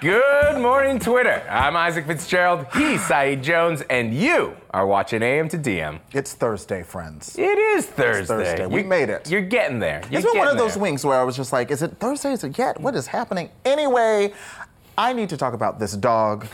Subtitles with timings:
[0.00, 1.42] Good morning, Twitter.
[1.50, 2.66] I'm Isaac Fitzgerald.
[2.74, 5.98] He's Saeed Jones, and you are watching AM to DM.
[6.12, 7.36] It's Thursday, friends.
[7.38, 8.26] It is Thursday.
[8.26, 8.66] Thursday.
[8.66, 9.28] We made it.
[9.30, 10.02] You're getting there.
[10.10, 10.82] You're It's been one of those there.
[10.82, 12.32] weeks where I was just like, is it Thursday?
[12.32, 12.80] Is it yet?
[12.80, 13.50] What is happening?
[13.64, 14.32] Anyway,
[14.96, 16.46] I need to talk about this dog.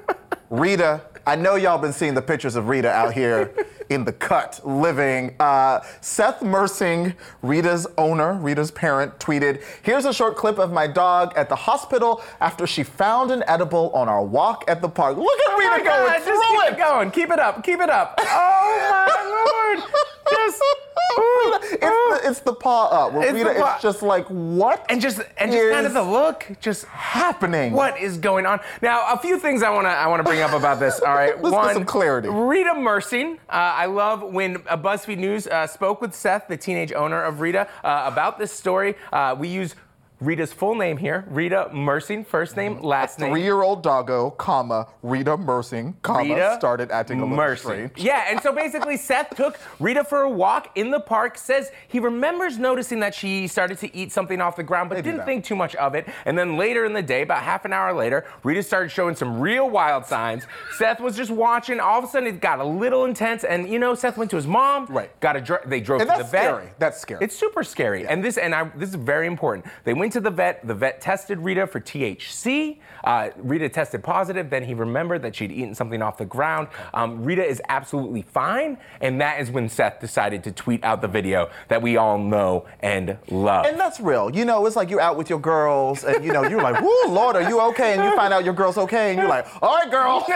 [0.50, 1.02] Rita.
[1.26, 3.52] I know y'all been seeing the pictures of Rita out here
[3.90, 5.34] in the cut living.
[5.40, 11.32] Uh, Seth Mersing, Rita's owner, Rita's parent, tweeted, Here's a short clip of my dog
[11.36, 15.16] at the hospital after she found an edible on our walk at the park.
[15.16, 16.72] Look at Oh Rita my going God, just keep it.
[16.72, 17.10] it going.
[17.10, 17.64] Keep it up.
[17.64, 18.20] Keep it up.
[18.28, 20.05] Oh my lord.
[20.30, 20.62] Just
[21.18, 23.14] it's, the, it's the paw up.
[23.14, 24.84] It's Rita, paw- it's just like, what?
[24.88, 27.72] and just and just kind of the look, just happening.
[27.72, 28.60] what is going on?
[28.82, 31.00] Now, a few things I want to I want to bring up about this.
[31.00, 32.28] All right, Let's get some clarity.
[32.28, 33.34] Rita Mersing.
[33.48, 37.40] Uh, I love when uh, BuzzFeed News uh, spoke with Seth, the teenage owner of
[37.40, 38.94] Rita, uh, about this story.
[39.12, 39.74] Uh, we use
[40.20, 42.86] Rita's full name here: Rita Mersing, first name, mm-hmm.
[42.86, 43.32] last name.
[43.32, 47.92] Three-year-old doggo, comma, Rita Mersing, comma, Rita started acting a little strange.
[47.96, 51.36] Yeah, and so basically, Seth took Rita for a walk in the park.
[51.36, 55.02] Says he remembers noticing that she started to eat something off the ground, but They
[55.02, 56.08] didn't think too much of it.
[56.24, 59.38] And then later in the day, about half an hour later, Rita started showing some
[59.38, 60.46] real wild signs.
[60.78, 61.78] Seth was just watching.
[61.78, 64.36] All of a sudden, it got a little intense, and you know, Seth went to
[64.36, 64.86] his mom.
[64.86, 65.18] Right.
[65.20, 65.40] Got a.
[65.42, 66.32] dr- They drove And to the vet.
[66.32, 66.70] That's scary.
[66.78, 67.24] That's scary.
[67.24, 68.06] It's super scary.
[68.06, 69.66] And this, and I, this is very important.
[69.84, 70.66] They went to the vet.
[70.66, 72.78] The vet tested Rita for THC.
[73.04, 74.50] Uh, Rita tested positive.
[74.50, 76.68] Then he remembered that she'd eaten something off the ground.
[76.94, 78.78] Um, Rita is absolutely fine.
[79.00, 82.66] And that is when Seth decided to tweet out the video that we all know
[82.80, 83.66] and love.
[83.66, 84.34] And that's real.
[84.34, 87.08] You know, it's like you're out with your girls and, you know, you're like, whoo,
[87.08, 87.94] Lord, are you okay?
[87.94, 90.26] And you find out your girl's okay and you're like, all right, girl.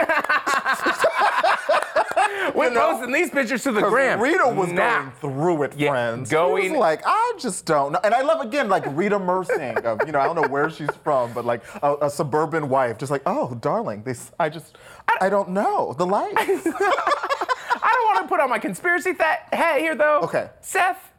[2.55, 4.19] We're know, posting these pictures to the gram.
[4.19, 6.29] Rita was Now- going through it, Yeah, friends.
[6.29, 7.99] going- She was like, I just don't know.
[8.03, 10.89] And I love again, like Rita Mersing, of, you know, I don't know where she's
[11.03, 14.77] from, but like a, a suburban wife, just like, oh, darling, this, I just,
[15.19, 16.33] I don't know the life.
[16.37, 20.19] I don't want to put on my conspiracy hat here, though.
[20.23, 20.49] Okay.
[20.61, 21.11] Seth,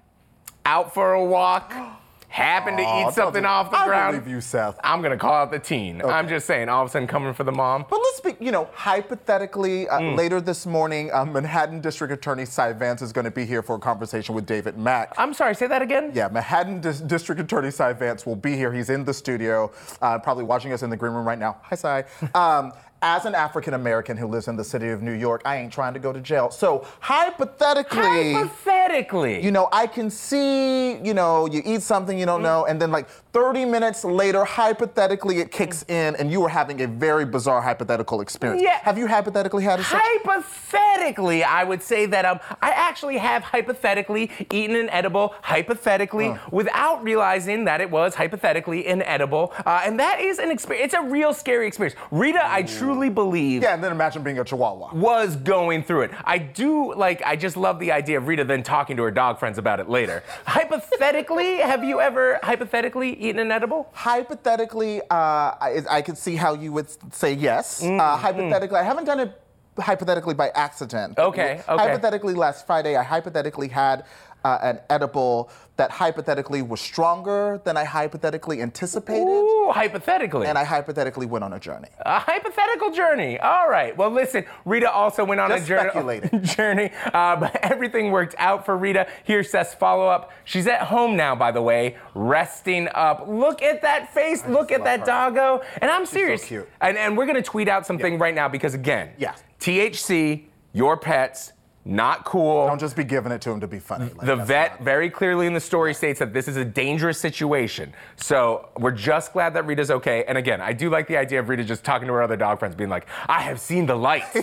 [0.65, 1.73] out for a walk,
[2.33, 4.17] happened to eat something off the I ground.
[4.17, 4.79] believe you, Seth.
[4.83, 6.03] I'm gonna call out the teen.
[6.03, 7.85] I'm just saying, all of a sudden coming for the mom.
[7.89, 10.17] But let's be, you know, hypothetically, uh, Mm.
[10.17, 13.77] later this morning, uh, Manhattan District Attorney Cy Vance is going to be here for
[13.77, 15.13] a conversation with David Mack.
[15.19, 16.11] I'm sorry, say that again?
[16.15, 18.73] yeah, Manhattan Dis- District Attorney Cy Vance will be here.
[18.73, 19.71] He's in the studio,
[20.01, 21.59] uh, probably watching us in the green room right now.
[21.63, 22.05] Hi, Cy.
[22.35, 25.73] Um, as an African American who lives in the city of New York, I ain't
[25.73, 26.51] trying to go to jail.
[26.51, 29.45] So hypothetically, Hypothetically.
[29.45, 32.45] you know, I can see, you know, you eat something you don't mm.
[32.45, 36.83] know, and then like 30 minutes later, hypothetically, it kicks in, and you are having
[36.83, 38.63] a very bizarre hypothetical experience.
[38.63, 38.79] Yeah.
[38.83, 40.03] Have you hypothetically had a such?
[40.03, 47.03] Hypothetically, I would say that um, I actually have hypothetically eaten an edible, hypothetically, without
[47.03, 49.55] realizing that it was hypothetically inedible.
[49.65, 51.99] Uh, and that is an experience, it's a real scary experience.
[52.11, 53.63] Rita, I truly believe.
[53.63, 54.95] Yeah, and then imagine being a chihuahua.
[54.95, 56.11] was going through it.
[56.25, 59.39] I do like I just love the idea of Rita then talking to her dog
[59.39, 60.23] friends about it later.
[60.47, 63.89] hypothetically, have you ever hypothetically eaten an edible?
[63.93, 67.83] Hypothetically, uh, I, I could see how you would say yes.
[67.83, 68.01] Mm-hmm.
[68.01, 69.41] Uh, hypothetically, I haven't done it
[69.79, 71.19] hypothetically by accident.
[71.19, 71.83] Okay, okay.
[71.83, 74.05] Hypothetically, last Friday, I hypothetically had
[74.45, 80.47] uh, an edible that hypothetically was stronger than I hypothetically anticipated, Ooh, hypothetically.
[80.47, 81.89] and I hypothetically went on a journey.
[82.01, 83.39] A hypothetical journey.
[83.41, 83.97] All right.
[83.97, 86.21] Well, listen, Rita also went on Just a journey.
[86.43, 89.07] journey uh, but everything worked out for Rita.
[89.25, 90.31] Here's Seth's follow up.
[90.45, 93.25] She's at home now, by the way, resting up.
[93.27, 94.45] Look at that face.
[94.47, 95.07] Look at that her.
[95.07, 95.63] doggo.
[95.81, 96.43] And I'm serious.
[96.43, 96.69] So cute.
[96.83, 99.35] And, and we're going to tweet out something right now because, again, Yeah.
[99.59, 101.53] THC, your pets,
[101.85, 102.67] not cool.
[102.69, 104.11] Don't just be giving it to him to be funny.
[104.17, 107.19] Like, The vet not- very clearly in the story states that this is a dangerous
[107.19, 107.93] situation.
[108.17, 110.25] So we're just glad that Rita's okay.
[110.29, 112.61] And again, I do like the idea of Rita just talking to her other dog
[112.61, 114.23] friends, being like, I have seen the light.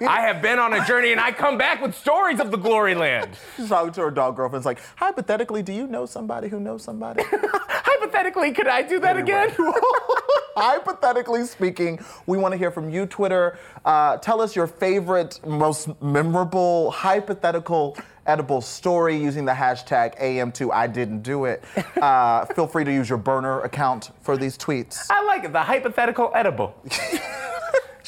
[0.00, 2.94] I have been on a journey and I come back with stories of the glory
[2.94, 3.30] land.
[3.56, 7.22] She's talking to her dog girlfriend's like, hypothetically, do you know somebody who knows somebody?
[7.68, 9.50] Hypothetically, could I do that again?
[10.56, 13.58] Hypothetically speaking, we want to hear from you, Twitter.
[13.84, 17.94] Uh, tell us your favorite, most memorable, hypothetical
[18.24, 21.62] edible story using the hashtag AM2 I didn't do it.
[22.00, 25.06] Uh, feel free to use your burner account for these tweets.
[25.10, 25.52] I like it.
[25.52, 26.74] The hypothetical edible.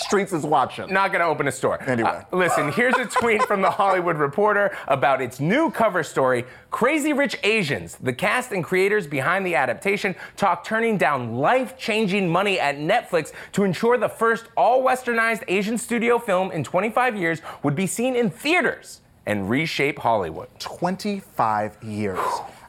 [0.09, 0.91] Streets is watching.
[0.91, 1.83] Not going to open a store.
[1.83, 2.09] Anyway.
[2.09, 7.13] Uh, listen, here's a tweet from the Hollywood Reporter about its new cover story Crazy
[7.13, 7.97] Rich Asians.
[7.97, 13.33] The cast and creators behind the adaptation talk turning down life changing money at Netflix
[13.53, 18.17] to ensure the first all westernized Asian studio film in 25 years would be seen
[18.17, 20.49] in theaters and reshape Hollywood.
[20.59, 22.19] 25 years.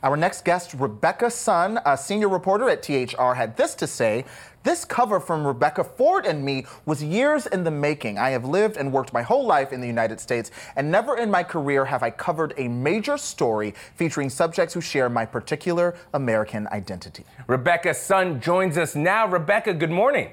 [0.02, 4.24] Our next guest, Rebecca Sun, a senior reporter at THR, had this to say.
[4.64, 8.18] This cover from Rebecca Ford and me was years in the making.
[8.18, 11.32] I have lived and worked my whole life in the United States, and never in
[11.32, 16.68] my career have I covered a major story featuring subjects who share my particular American
[16.74, 17.24] identity.
[17.48, 19.26] Rebecca Sun joins us now.
[19.28, 20.30] Rebecca, good morning.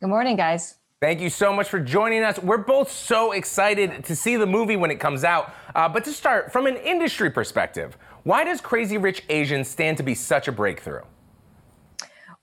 [0.00, 0.76] Good morning, guys.
[1.02, 2.38] Thank you so much for joining us.
[2.38, 5.52] We're both so excited to see the movie when it comes out.
[5.74, 10.02] Uh, but to start, from an industry perspective, why does Crazy Rich Asians stand to
[10.02, 11.02] be such a breakthrough?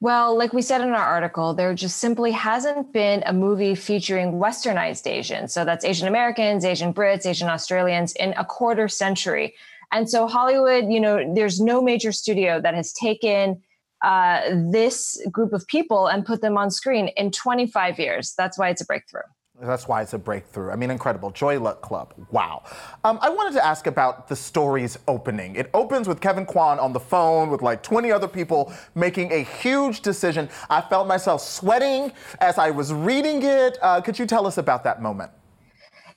[0.01, 4.33] Well, like we said in our article, there just simply hasn't been a movie featuring
[4.33, 5.53] westernized Asians.
[5.53, 9.55] So that's Asian Americans, Asian Brits, Asian Australians in a quarter century.
[9.91, 13.61] And so Hollywood, you know, there's no major studio that has taken
[14.01, 14.41] uh,
[14.71, 18.33] this group of people and put them on screen in 25 years.
[18.37, 19.21] That's why it's a breakthrough.
[19.61, 20.71] That's why it's a breakthrough.
[20.71, 21.31] I mean, incredible.
[21.31, 22.13] Joy Luck Club.
[22.31, 22.63] Wow.
[23.03, 25.55] Um, I wanted to ask about the story's opening.
[25.55, 29.43] It opens with Kevin Kwan on the phone with like 20 other people making a
[29.43, 30.49] huge decision.
[30.69, 33.77] I felt myself sweating as I was reading it.
[33.81, 35.31] Uh, could you tell us about that moment?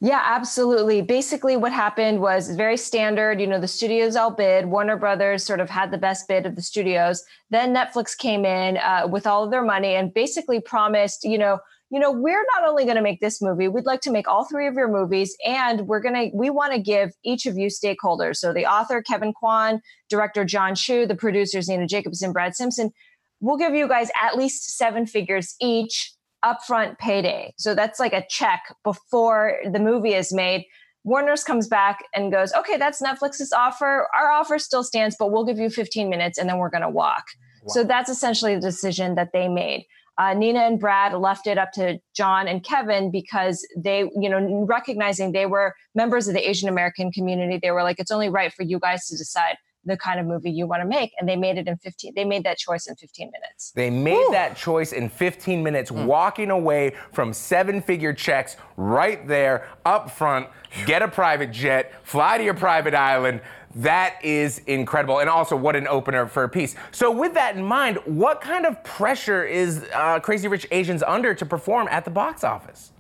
[0.01, 1.01] Yeah, absolutely.
[1.01, 3.41] Basically, what happened was very standard.
[3.41, 4.67] You know, the studios all bid.
[4.67, 7.25] Warner Brothers sort of had the best bid of the studios.
[7.51, 11.59] Then Netflix came in uh, with all of their money and basically promised, you know,
[11.93, 14.47] you know, we're not only going to make this movie, we'd like to make all
[14.47, 17.69] three of your movies, and we're going to, we want to give each of you
[17.69, 18.37] stakeholders.
[18.37, 22.93] So the author, Kevin Kwan, director, Jon Chu, the producers, Nina Jacobson, Brad Simpson,
[23.41, 27.53] we'll give you guys at least seven figures each upfront payday.
[27.59, 30.65] So that's like a check before the movie is made.
[31.05, 34.09] Warner's comes back and goes, okay, that's Netflix's offer.
[34.15, 36.89] Our offer still stands, but we'll give you 15 minutes and then we're going to
[36.89, 37.25] walk.
[37.65, 37.69] Wow.
[37.69, 39.85] So that's essentially the decision that they made
[40.19, 44.67] uh, Nina and Brad left it up to Jon and Kevin because they, you know,
[44.69, 48.53] recognizing they were members of the Asian American community, they were like, it's only right
[48.53, 51.37] for you guys to decide the kind of movie you want to make and they
[51.37, 54.31] made it in 15 they made that choice in 15 minutes they made Ooh.
[54.31, 56.07] that choice in 15 minutes mm.
[56.07, 60.47] walking away from seven figure checks right there up front
[60.87, 63.41] get a private jet fly to your private island
[63.77, 65.21] that is incredible.
[65.21, 66.75] And also, what an opener for a piece.
[66.91, 71.35] So, with that in mind, what kind of pressure is uh, Crazy Rich Asians under
[71.35, 72.93] to perform at the box office?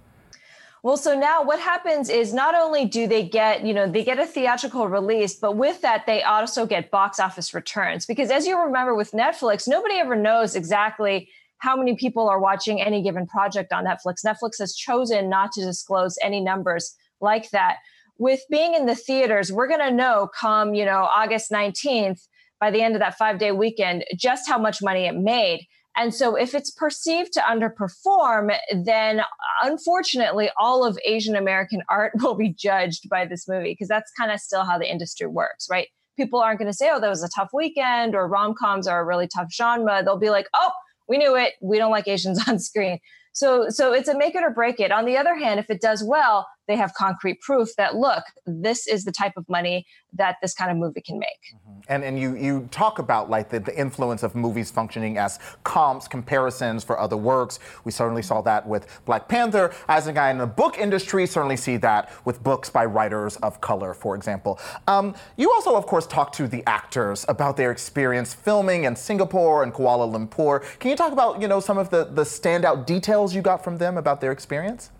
[0.82, 4.18] Well, so now what happens is not only do they get, you know, they get
[4.18, 8.04] a theatrical release, but with that, they also get box office returns.
[8.04, 11.28] Because as you remember with Netflix, nobody ever knows exactly
[11.58, 14.24] how many people are watching any given project on Netflix.
[14.26, 17.76] Netflix has chosen not to disclose any numbers like that
[18.22, 22.20] with being in the theaters, we're going to know come, you know, August 19th
[22.60, 25.66] by the end of that five day weekend just how much money it made.
[25.96, 29.22] And so, if it's perceived to underperform, then
[29.62, 34.30] unfortunately, all of Asian American art will be judged by this movie because that's kind
[34.30, 35.88] of still how the industry works, right?
[36.16, 39.00] People aren't going to say, oh, that was a tough weekend or rom coms are
[39.00, 40.00] a really tough genre.
[40.04, 40.70] They'll be like, oh,
[41.08, 41.54] we knew it.
[41.60, 43.00] We don't like Asians on screen.
[43.32, 44.92] So, so it's a make it or break it.
[44.92, 48.86] On the other hand, if it does well, they have concrete proof that look, this
[48.86, 51.28] is the type of money that this kind of movie can make.
[51.54, 51.80] Mm-hmm.
[51.88, 56.06] And and you you talk about like the, the influence of movies functioning as comps,
[56.06, 57.58] comparisons for other works.
[57.84, 59.74] We certainly saw that with Black Panther.
[59.88, 63.60] As a guy in the book industry, certainly see that with books by writers of
[63.60, 64.58] color, for example.
[64.86, 69.62] Um, you also, of course, talk to the actors about their experience filming in Singapore
[69.62, 70.62] and Kuala Lumpur.
[70.78, 73.78] Can you talk about you know some of the the standout details you got from
[73.78, 74.90] them about their experience?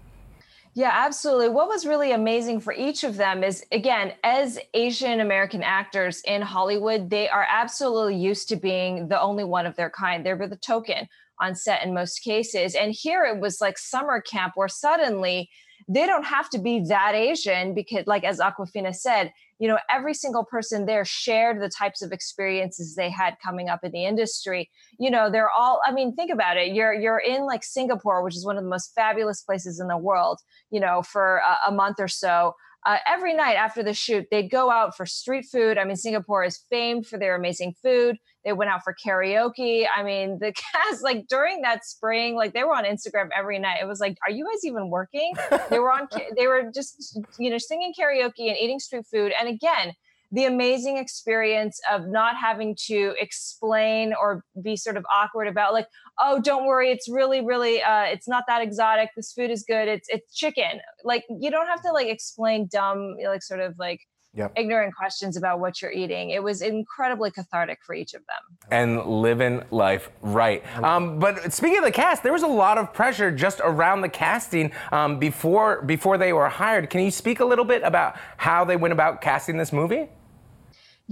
[0.74, 1.50] Yeah, absolutely.
[1.50, 6.40] What was really amazing for each of them is, again, as Asian American actors in
[6.40, 10.24] Hollywood, they are absolutely used to being the only one of their kind.
[10.24, 11.08] They're the token
[11.40, 12.74] on set in most cases.
[12.74, 15.50] And here it was like summer camp where suddenly
[15.88, 20.14] they don't have to be that Asian because, like as Awkwafina said, you know, every
[20.14, 24.70] single person there shared the types of experiences they had coming up in the industry.
[24.98, 26.72] You know, they're all, I mean, think about it.
[26.72, 29.98] You're you're in like Singapore, which is one of the most fabulous places in the
[29.98, 34.26] world, you know, for a, a month or so uh, every night after the shoot,
[34.30, 35.78] they'd go out for street food.
[35.78, 38.16] I mean, Singapore is famed for their amazing food.
[38.44, 39.86] They went out for karaoke.
[39.94, 43.78] I mean, the cast, like during that spring, like they were on Instagram every night.
[43.80, 45.32] It was like, are you guys even working?
[45.70, 49.32] they were on, they were just, you know, singing karaoke and eating street food.
[49.38, 49.92] And again,
[50.32, 55.86] the amazing experience of not having to explain or be sort of awkward about like
[56.18, 59.88] oh don't worry it's really really uh, it's not that exotic this food is good
[59.88, 64.00] it's it's chicken like you don't have to like explain dumb like sort of like
[64.34, 64.54] Yep.
[64.56, 69.04] ignorant questions about what you're eating it was incredibly cathartic for each of them and
[69.04, 70.64] living life right.
[70.82, 74.08] Um, but speaking of the cast, there was a lot of pressure just around the
[74.08, 76.88] casting um, before before they were hired.
[76.88, 80.08] Can you speak a little bit about how they went about casting this movie?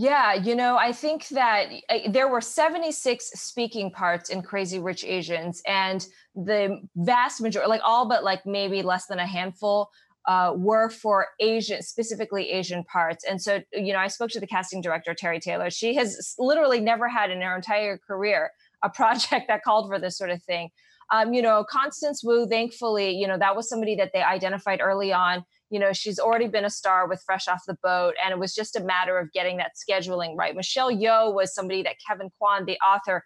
[0.00, 5.04] Yeah, you know, I think that uh, there were 76 speaking parts in Crazy Rich
[5.04, 9.90] Asians, and the vast majority, like all but like maybe less than a handful,
[10.26, 13.24] uh, were for Asian, specifically Asian parts.
[13.28, 15.68] And so, you know, I spoke to the casting director, Terri Taylor.
[15.68, 18.52] She has literally never had in her entire career
[18.82, 20.70] a project that called for this sort of thing.
[21.12, 25.12] Um, you know, Constance Wu, thankfully, you know, that was somebody that they identified early
[25.12, 25.44] on.
[25.70, 28.54] You know, she's already been a star with Fresh Off the Boat, and it was
[28.54, 30.54] just a matter of getting that scheduling right.
[30.54, 33.24] Michelle Yeoh was somebody that Kevin Kwan, the author,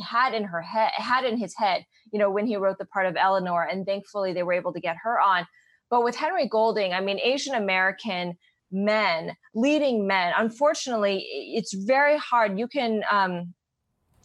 [0.00, 3.06] had in her head, had in his head, you know, when he wrote the part
[3.06, 5.46] of Eleanor, and thankfully they were able to get her on.
[5.90, 8.34] But with Henry Golding, I mean, Asian American
[8.72, 11.24] men, leading men, unfortunately,
[11.54, 12.58] it's very hard.
[12.58, 13.54] You can, um,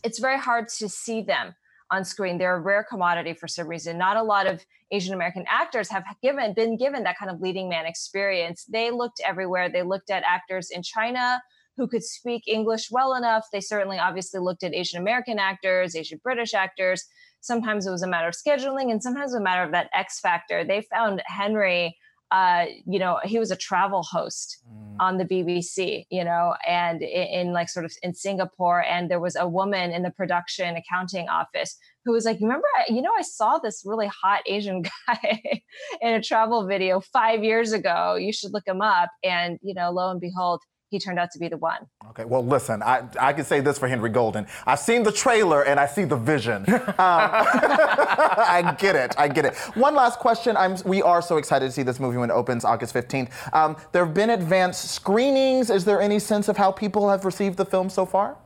[0.03, 1.53] it's very hard to see them
[1.91, 2.37] on screen.
[2.37, 3.97] They're a rare commodity for some reason.
[3.97, 7.69] Not a lot of Asian American actors have given been given that kind of leading
[7.69, 8.65] man experience.
[8.65, 9.69] They looked everywhere.
[9.69, 11.41] They looked at actors in China
[11.77, 13.47] who could speak English well enough.
[13.51, 17.05] They certainly obviously looked at Asian American actors, Asian British actors.
[17.39, 20.65] Sometimes it was a matter of scheduling and sometimes a matter of that X factor.
[20.65, 21.95] They found Henry
[22.31, 24.95] uh, you know, he was a travel host mm.
[24.99, 28.83] on the BBC, you know, and in, in, like sort of in Singapore.
[28.83, 32.93] And there was a woman in the production accounting office who was like, remember, I,
[32.93, 35.61] you know, I saw this really hot Asian guy
[36.01, 38.15] in a travel video five years ago.
[38.15, 39.09] You should look him up.
[39.23, 41.87] And, you know, lo and behold, he turned out to be the one.
[42.09, 44.47] Okay, well, listen, I, I can say this for Henry Golding.
[44.65, 46.65] I've seen the trailer and I see the vision.
[46.67, 49.15] Um, I get it.
[49.17, 49.55] I get it.
[49.75, 50.57] One last question.
[50.57, 53.29] I'm, we are so excited to see this movie when it opens August 15th.
[53.53, 55.69] Um, there have been advanced screenings.
[55.69, 58.37] Is there any sense of how people have received the film so far?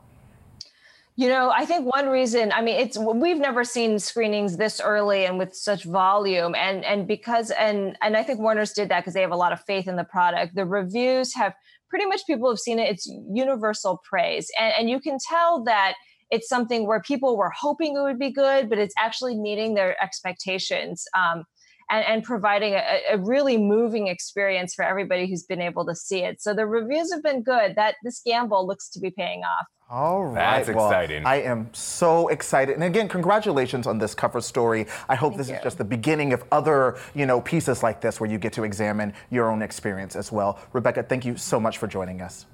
[1.16, 5.26] You know, I think one reason, I mean, it's we've never seen screenings this early
[5.26, 9.14] and with such volume and and because and and I think Warner's did that because
[9.14, 10.56] they have a lot of faith in the product.
[10.56, 11.54] The reviews have
[11.94, 12.90] pretty much people have seen it.
[12.90, 14.50] It's universal praise.
[14.60, 15.94] And, and you can tell that
[16.32, 19.96] it's something where people were hoping it would be good, but it's actually meeting their
[20.02, 21.06] expectations.
[21.16, 21.44] Um,
[21.90, 26.20] and, and, providing a, a, really moving experience for everybody who's been able to see
[26.20, 26.42] it.
[26.42, 27.76] So the reviews have been good.
[27.76, 29.66] That this gamble looks to be paying off.
[29.90, 30.66] All right.
[30.66, 31.26] That's well, exciting.
[31.26, 32.76] I am so excited.
[32.76, 34.88] And again, congratulations on this cover story.
[35.08, 35.56] I hope Thank this you.
[35.56, 38.64] is just the beginning of other, you know, pieces like this where you get to
[38.64, 40.60] examine your own experience as well.
[40.72, 42.46] Rebecca, thank you so much for joining us.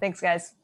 [0.00, 0.54] Thanks, guys.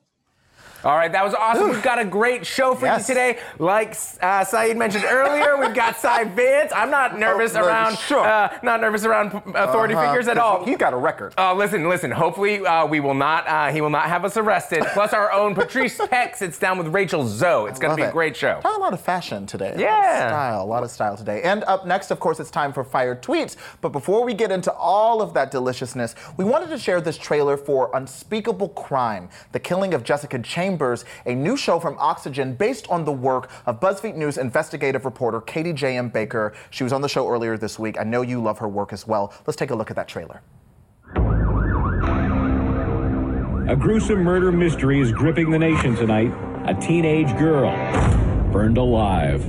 [0.87, 1.71] All right, that was awesome.
[1.71, 3.09] We've got a great show for Yes.
[3.09, 3.39] you today.
[3.59, 6.71] Like uh, Saeed mentioned earlier, we've got Cy Vance.
[6.73, 8.25] I'm not nervous Oh, around sure.
[8.25, 10.65] uh, not nervous around authority Uh-huh, figures at all.
[10.65, 11.35] He's got a record.
[11.37, 12.13] Oh, listen, listen.
[12.13, 13.49] Hopefully, uh, we will not.
[13.49, 14.85] Uh, he will not have us arrested.
[14.93, 17.69] Plus, our own Patrice Peck sits down with Rachel Zoe.
[17.69, 18.61] It's going to be a great show.
[18.61, 19.73] Talk a lot of fashion today.
[19.75, 20.29] A Yeah.
[20.29, 21.43] style, a lot of style today.
[21.43, 23.57] And up next, of course, it's time for Fire Tweets.
[23.81, 27.57] But before we get into all of that deliciousness, we wanted to share this trailer
[27.57, 33.05] for Unspeakable Crime, The Killing of Jessica Chambers, a new show from Oxygen based on
[33.05, 36.09] the work of BuzzFeed News investigative reporter Katie J.M.
[36.09, 36.53] Baker.
[36.71, 37.99] She was on the show earlier this week.
[37.99, 39.33] I know you love her work as well.
[39.47, 40.43] Let's take a look at that trailer.
[43.69, 46.33] A gruesome murder mystery is gripping the nation tonight.
[46.67, 47.73] A teenage girl
[48.53, 49.43] burned alive.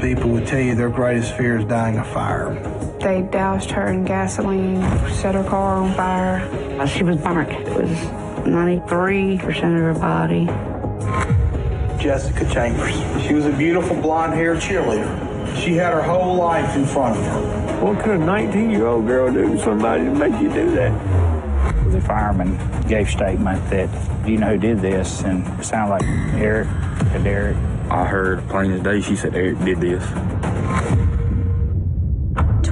[0.00, 2.54] People would tell you their greatest fear is dying of fire.
[3.00, 6.86] They doused her in gasoline, set her car on fire.
[6.86, 7.50] She was burnt.
[7.50, 10.46] It was 93% of her body.
[12.02, 12.94] Jessica Chambers.
[13.26, 15.56] She was a beautiful blonde haired cheerleader.
[15.56, 17.84] She had her whole life in front of her.
[17.84, 20.92] What could a 19 year old girl do to somebody to make you do that?
[21.90, 23.88] The fireman gave statement that,
[24.24, 25.22] do you know who did this?
[25.22, 26.02] And it sounded like
[26.40, 26.68] Eric
[27.12, 27.56] and Derek.
[27.90, 31.07] I heard plain as day she said Eric did this.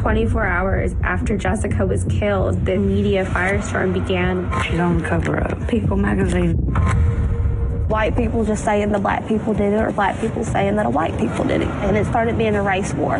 [0.06, 4.48] 24 hours after Jessica was killed, the media firestorm began.
[4.62, 6.54] She's on the cover of People magazine.
[7.88, 10.90] White people just saying the black people did it, or black people saying that a
[10.90, 11.66] white people did it.
[11.66, 13.18] And it started being a race war.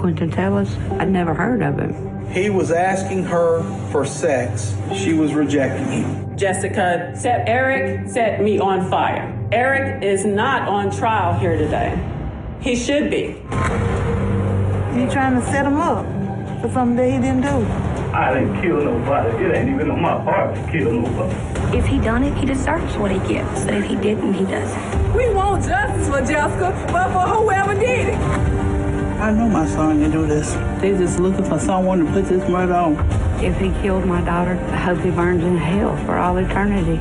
[0.00, 2.24] Quinton Tellis, I'd never heard of him.
[2.28, 4.76] He was asking her for sex.
[4.94, 6.38] She was rejecting him.
[6.38, 9.48] Jessica set Eric set me on fire.
[9.50, 12.00] Eric is not on trial here today.
[12.64, 13.36] He should be.
[14.98, 16.04] You trying to set him up?
[16.64, 17.56] for something that he didn't do.
[18.16, 19.44] I didn't kill nobody.
[19.44, 21.76] It ain't even on my heart to kill nobody.
[21.76, 23.64] If he done it, he deserves what he gets.
[23.66, 25.14] But if he didn't, he doesn't.
[25.14, 28.18] We want justice for Jessica, but for whoever did it.
[29.20, 30.54] I know my son can do this.
[30.80, 32.96] They just looking for someone to put this murder on.
[33.44, 36.96] If he killed my daughter, I hope he burns in hell for all eternity.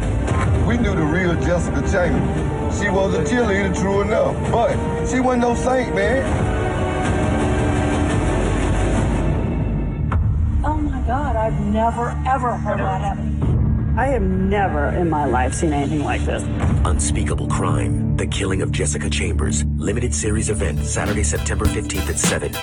[0.68, 2.53] We knew the real Jessica Chambers.
[2.80, 4.72] She was a cheerleader, true enough, but
[5.08, 6.24] she wasn't no saint, man.
[10.66, 13.96] Oh my God, I've never ever heard of that happening.
[13.98, 16.44] I have never in my life seen anything like this.
[16.84, 19.64] Unspeakable Crime, The Killing of Jessica Chambers.
[19.78, 22.56] Limited series event, Saturday, September 15th at 7.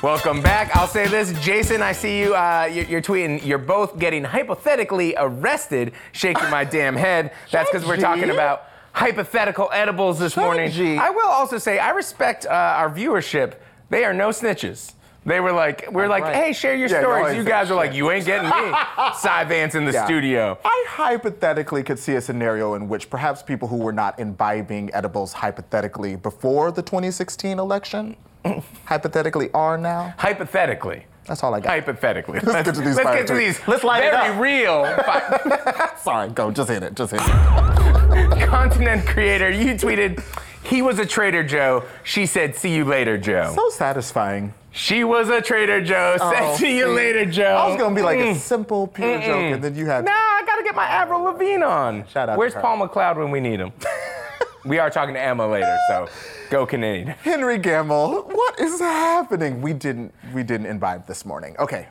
[0.00, 0.76] Welcome back.
[0.76, 1.82] I'll say this, Jason.
[1.82, 2.32] I see you.
[2.32, 3.44] Uh, you're, you're tweeting.
[3.44, 5.92] You're both getting hypothetically arrested.
[6.12, 7.32] Shaking my damn head.
[7.50, 10.70] That's because we're talking about hypothetical edibles this morning.
[11.00, 13.54] I will also say I respect uh, our viewership.
[13.90, 14.92] They are no snitches.
[15.28, 16.34] They were like, we're like, right.
[16.34, 17.36] hey, share your Yeah, stories.
[17.36, 18.72] You guys are like, you ain't getting me.
[19.18, 20.06] Cy Vance in the Yeah.
[20.06, 20.58] studio.
[20.64, 25.34] I hypothetically could see a scenario in which perhaps people who were not imbibing edibles
[25.34, 28.16] hypothetically before the 2016 election
[28.86, 30.14] hypothetically are now.
[30.16, 31.04] Hypothetically.
[31.26, 31.68] That's all I got.
[31.68, 32.40] Hypothetically.
[32.42, 33.60] Let's get to these Let's get to these.
[33.68, 34.40] Let's light it very up.
[34.40, 35.96] real.
[35.98, 36.50] Sorry, go.
[36.50, 36.94] Just hit it.
[36.94, 38.48] Just hit it.
[38.48, 40.24] Continent creator, you tweeted,
[40.64, 41.84] he was a Trader Joe.
[42.02, 43.52] She said, see you later, Joe.
[43.54, 44.54] So satisfying.
[44.70, 46.16] She was a Trader Joe.
[46.20, 47.56] Oh, see you later, Joe.
[47.56, 48.36] I was gonna be like a Mm.
[48.36, 50.04] simple pure joke, and then you had.
[50.04, 52.06] Nah, I gotta get my Avril Lavigne on.
[52.08, 52.60] Shout out to Where's her.
[52.60, 53.72] Paul McLeod when we need him?
[54.64, 56.08] we are talking to Emma later, so
[56.50, 57.08] go Canadian.
[57.08, 59.60] Henry Gamble, what is happening?
[59.62, 61.56] We didn't we didn't imbibe this morning.
[61.58, 61.88] Okay.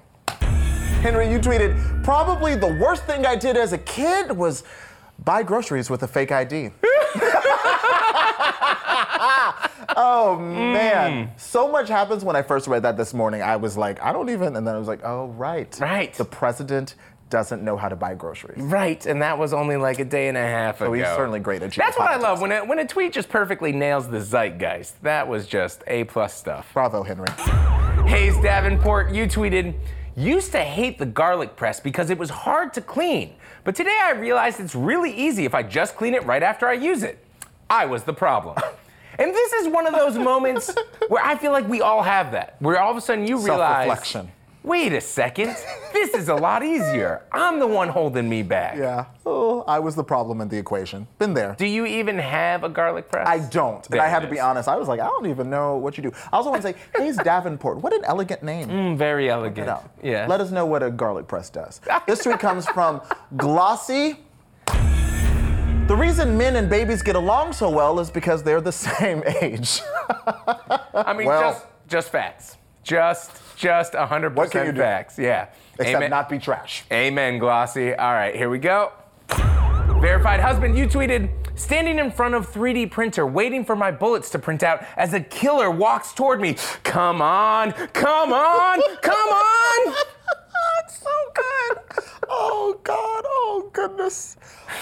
[1.02, 4.64] Henry, you tweeted, probably the worst thing I did as a kid was
[5.24, 6.72] buy groceries with a fake ID.
[9.98, 11.32] oh man.
[11.38, 13.42] So much happens when I first read that this morning.
[13.42, 15.78] I was like, I don't even and then I was like, oh right.
[15.80, 16.14] Right.
[16.14, 16.96] The president
[17.30, 18.62] doesn't know how to buy groceries.
[18.62, 20.90] Right, and that was only like a day and a half ago.
[20.90, 23.30] So he's certainly great at That's what I love when a, when a tweet just
[23.30, 25.02] perfectly nails the zeitgeist.
[25.04, 26.72] That was just a plus stuff.
[26.74, 27.28] Bravo, Henry.
[28.10, 29.76] Hayes Davenport, you tweeted,
[30.16, 33.36] used to hate the garlic press because it was hard to clean.
[33.64, 36.74] But today I realized it's really easy if I just clean it right after I
[36.74, 37.24] use it.
[37.70, 38.58] I was the problem.
[39.20, 40.74] And this is one of those moments
[41.08, 43.88] where I feel like we all have that, where all of a sudden you realize,
[43.88, 44.32] Self-reflection.
[44.64, 45.56] wait a second,
[45.94, 47.24] this is a lot easier.
[47.32, 48.78] I'm the one holding me back.
[48.78, 49.06] Yeah.
[49.26, 51.08] Oh, I was the problem in the equation.
[51.20, 51.56] Been there.
[51.58, 53.28] Do you even have a garlic press?
[53.28, 53.76] I don't.
[53.86, 54.44] And There I had it to be is.
[54.44, 54.70] honest.
[54.70, 56.12] I was like, I don't even know what you do.
[56.32, 58.70] I also want to say, Hayes Davenport, what an elegant name.
[58.70, 59.68] Mm, very elegant.
[60.04, 60.28] Yeah.
[60.28, 61.82] Let us know what a garlic press does.
[62.08, 63.02] This tweet comes from
[63.36, 64.20] Glossy.
[65.88, 69.82] The reason men and babies get along so well is because they're the same age.
[70.94, 72.58] I mean, Well- just just facts.
[72.84, 74.80] Just just 100% What can you do?
[74.82, 75.18] facts.
[75.18, 75.48] Yeah.
[75.80, 76.10] Except Amen.
[76.10, 76.84] not be trash.
[76.92, 77.94] Amen, Glossy.
[77.94, 78.92] All right, here we go.
[80.02, 84.40] Verified husband, you tweeted, standing in front of 3D printer, waiting for my bullets to
[84.40, 86.56] print out as a killer walks toward me.
[86.84, 89.94] Come on, come on, come on.
[90.90, 91.78] So good.
[92.30, 93.24] Oh God.
[93.26, 94.38] Oh goodness.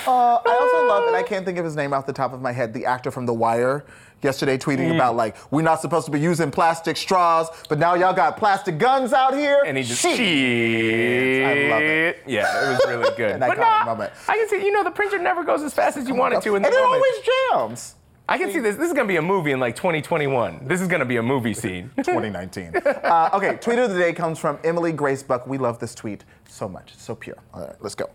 [0.08, 2.42] Uh, I also love, and I can't think of his name off the top of
[2.42, 3.86] my head, the actor from The Wire.
[4.22, 4.96] Yesterday, tweeting Mm.
[4.96, 8.80] about like we're not supposed to be using plastic straws, but now y'all got plastic
[8.80, 9.62] guns out here.
[9.66, 11.46] And he just Shit.
[11.46, 12.24] I love it.
[12.26, 13.32] Yeah, it was really good.
[13.36, 14.14] An but iconic moment.
[14.28, 16.42] I can see, you know, the printer never goes as fast as you want it
[16.44, 17.14] to in the and it always
[17.52, 17.96] jams.
[18.28, 18.76] I can see this.
[18.76, 20.62] This is gonna be a movie in like 2021.
[20.68, 21.92] This is gonna be a movie scene.
[21.98, 22.76] 2019.
[22.76, 25.46] uh, okay, tweet of the day comes from Emily Grace Buck.
[25.46, 26.94] We love this tweet so much.
[26.94, 27.38] It's so pure.
[27.54, 28.10] All right, let's go.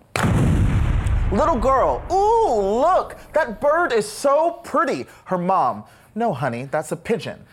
[1.32, 5.06] Little girl, ooh, look, that bird is so pretty.
[5.26, 5.84] Her mom,
[6.16, 7.44] no, honey, that's a pigeon.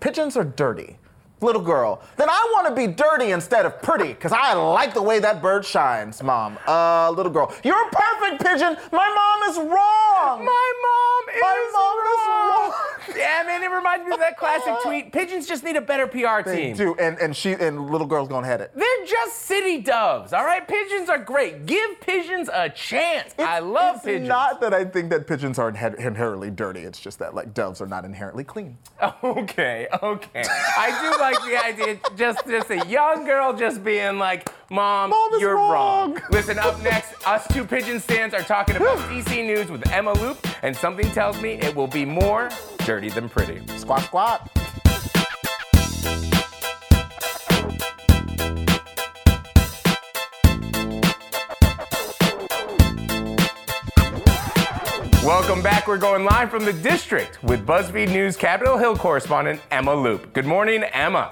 [0.00, 0.96] Pigeons are dirty.
[1.42, 5.00] Little girl, then I want to be dirty instead of pretty, because I like the
[5.02, 6.58] way that bird shines, mom.
[6.66, 8.76] Uh, little girl, you're a perfect pigeon.
[8.92, 9.08] My
[9.40, 10.44] mom is wrong.
[10.44, 12.74] My mom is My mom is wrong.
[13.16, 15.12] Yeah, man, it reminds me of that classic tweet.
[15.12, 16.76] Pigeons just need a better PR They team.
[16.76, 18.70] do, and, and she and little girl's gonna head it.
[18.74, 20.66] They're just city doves, all right?
[20.66, 21.66] Pigeons are great.
[21.66, 23.34] Give pigeons a chance.
[23.38, 24.28] I love it's pigeons.
[24.28, 26.80] not that I think that pigeons are inhe- inherently dirty.
[26.80, 28.76] It's just that like doves are not inherently clean.
[29.24, 30.42] Okay, okay.
[30.76, 35.40] I do like the idea, just just a young girl just being like, "Mom, Mom
[35.40, 39.88] you're wrong." Listen, up next, us two pigeon stands are talking about DC news with
[39.90, 42.50] Emma Loop, and something tells me it will be more
[42.84, 43.60] dirty than pretty.
[43.78, 44.59] Squat, squat.
[55.30, 55.86] Welcome back.
[55.86, 60.32] We're going live from the district with BuzzFeed News Capitol Hill correspondent Emma Loop.
[60.32, 61.30] Good morning, Emma.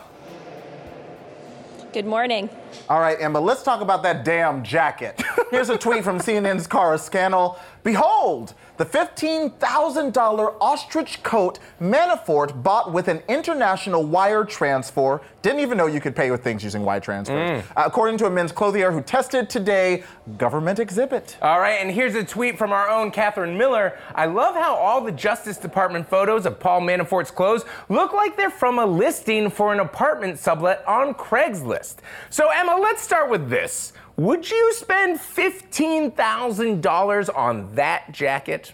[1.92, 2.48] Good morning.
[2.88, 5.20] All right, Emma, let's talk about that damn jacket.
[5.50, 7.58] Here's a tweet from CNN's Kara Scannell.
[7.88, 15.22] Behold, the $15,000 ostrich coat Manafort bought with an international wire transfer.
[15.40, 17.64] Didn't even know you could pay with things using wire transfers.
[17.74, 20.04] Uh, according to a men's clothier who tested today,
[20.36, 21.38] government exhibit.
[21.40, 23.98] All right, and here's a tweet from our own Katherine Miller.
[24.14, 28.50] I love how all the Justice Department photos of Paul Manafort's clothes look like they're
[28.50, 31.96] from a listing for an apartment sublet on Craigslist.
[32.28, 33.94] So, Emma, let's start with this.
[34.18, 38.72] Would you spend $15,000 on that jacket?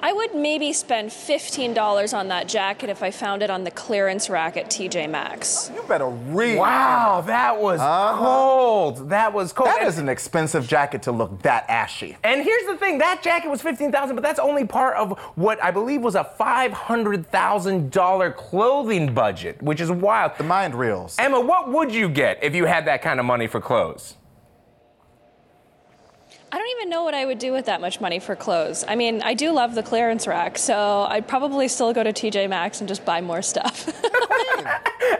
[0.00, 4.30] I would maybe spend $15 on that jacket if I found it on the clearance
[4.30, 5.70] rack at TJ Maxx.
[5.74, 6.58] You better read.
[6.58, 8.16] Wow, that was uh-huh.
[8.18, 9.10] cold.
[9.10, 9.68] That was cold.
[9.68, 12.16] That And- is an expensive jacket to look that ashy.
[12.22, 15.70] And here's the thing: that jacket was 15,000, but that's only part of what I
[15.72, 20.32] believe was a five hundred thousand dollar clothing budget, which is wild.
[20.38, 21.16] The mind reels.
[21.18, 24.14] Emma, what would you get if you had that kind of money for clothes?
[26.50, 28.82] I don't even know what I would do with that much money for clothes.
[28.88, 32.48] I mean, I do love the clearance rack, so I'd probably still go to TJ
[32.48, 33.86] Maxx and just buy more stuff.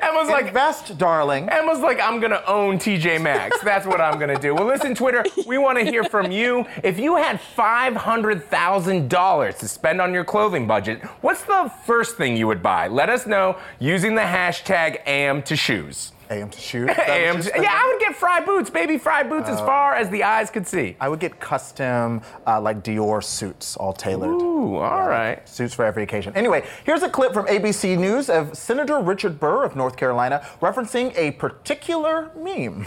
[0.02, 1.50] Emma's like, best, darling.
[1.50, 3.60] Emma's like, I'm gonna own TJ Maxx.
[3.60, 4.54] That's what I'm gonna do.
[4.54, 6.64] Well, listen, Twitter, we want to hear from you.
[6.82, 11.70] If you had five hundred thousand dollars to spend on your clothing budget, what's the
[11.84, 12.88] first thing you would buy?
[12.88, 16.12] Let us know using the hashtag AM to shoes.
[16.30, 16.88] AM to shoes.
[16.90, 17.62] Is that what AM to- saying?
[17.62, 20.50] yeah, I would get Frye boots, baby, Frye boots as Uh, far as the eyes
[20.50, 20.96] could see.
[21.00, 24.30] I would get custom, uh, like Dior suits, all tailored.
[24.30, 25.46] Ooh, all right.
[25.48, 26.32] Suits for every occasion.
[26.36, 31.12] Anyway, here's a clip from ABC News of Senator Richard Burr of North Carolina referencing
[31.16, 32.86] a particular meme.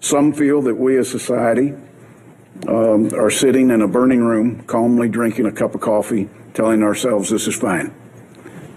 [0.00, 1.74] Some feel that we as society
[2.68, 7.30] um, are sitting in a burning room, calmly drinking a cup of coffee, telling ourselves
[7.30, 7.94] this is fine.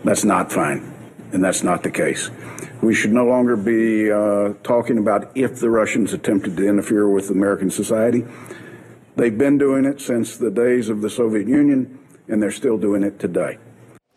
[0.05, 0.93] That's not fine,
[1.33, 2.29] and that's not the case.
[2.83, 7.29] We should no longer be uh, talking about if the Russians attempted to interfere with
[7.29, 8.25] American society.
[9.15, 13.03] They've been doing it since the days of the Soviet Union, and they're still doing
[13.03, 13.57] it today.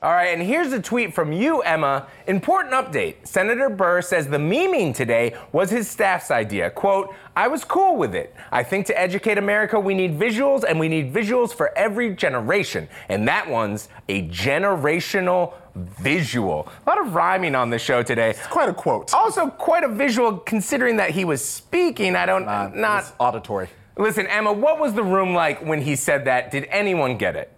[0.02, 2.08] All right, and here's a tweet from you, Emma.
[2.26, 3.24] Important update.
[3.24, 6.68] Senator Burr says the memeing today was his staff's idea.
[6.70, 8.34] Quote, I was cool with it.
[8.50, 12.88] I think to educate America, we need visuals, and we need visuals for every generation.
[13.08, 16.68] And that one's a generational visual.
[16.86, 18.30] A lot of rhyming on the show today.
[18.30, 19.12] It's quite a quote.
[19.14, 22.16] Also, quite a visual considering that he was speaking.
[22.16, 23.68] I don't, not auditory.
[23.98, 26.50] Listen, Emma, what was the room like when he said that?
[26.50, 27.55] Did anyone get it?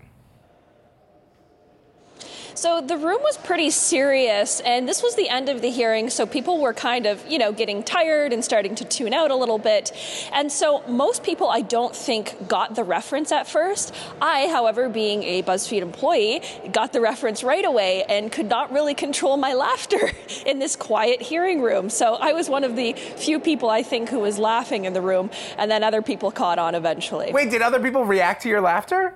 [2.59, 6.27] So the room was pretty serious, and this was the end of the hearing, so
[6.27, 9.59] people were kind of, you know, getting tired and starting to tune out a little
[9.59, 9.93] bit.
[10.33, 13.95] And so most people, I don't think, got the reference at first.
[14.21, 16.43] I, however, being a BuzzFeed employee,
[16.73, 20.11] got the reference right away and could not really control my laughter
[20.45, 21.89] in this quiet hearing room.
[21.89, 25.01] So I was one of the few people, I think, who was laughing in the
[25.01, 27.31] room, and then other people caught on eventually.
[27.33, 29.15] Wait, did other people react to your laughter?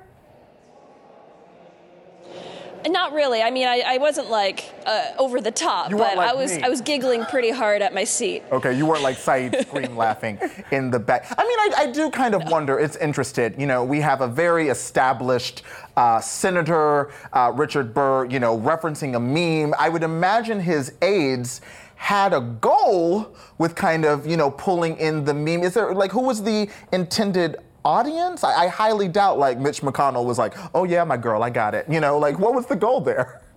[2.88, 3.42] Not really.
[3.42, 6.56] I mean, I, I wasn't like uh, over the top, You but like I was
[6.56, 6.62] me.
[6.62, 8.42] I was giggling pretty hard at my seat.
[8.50, 10.38] Okay, you weren't like Saeed scream laughing
[10.72, 11.26] in the back.
[11.36, 13.54] I mean, I, I do kind of wonder, it's interested.
[13.58, 15.62] You know, we have a very established
[15.96, 19.74] uh, Senator uh, Richard Burr, you know, referencing a meme.
[19.78, 21.60] I would imagine his aides
[21.96, 25.62] had a goal with kind of, you know, pulling in the meme.
[25.62, 28.44] Is there, like, who was the intended audience?
[28.44, 31.74] I, I highly doubt, like, Mitch McConnell was like, oh, yeah, my girl, I got
[31.74, 31.86] it.
[31.88, 33.40] You know, like, what was the goal there?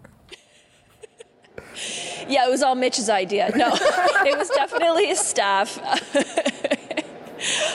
[2.27, 3.51] Yeah, it was all Mitch's idea.
[3.55, 5.77] No, it was definitely his staff.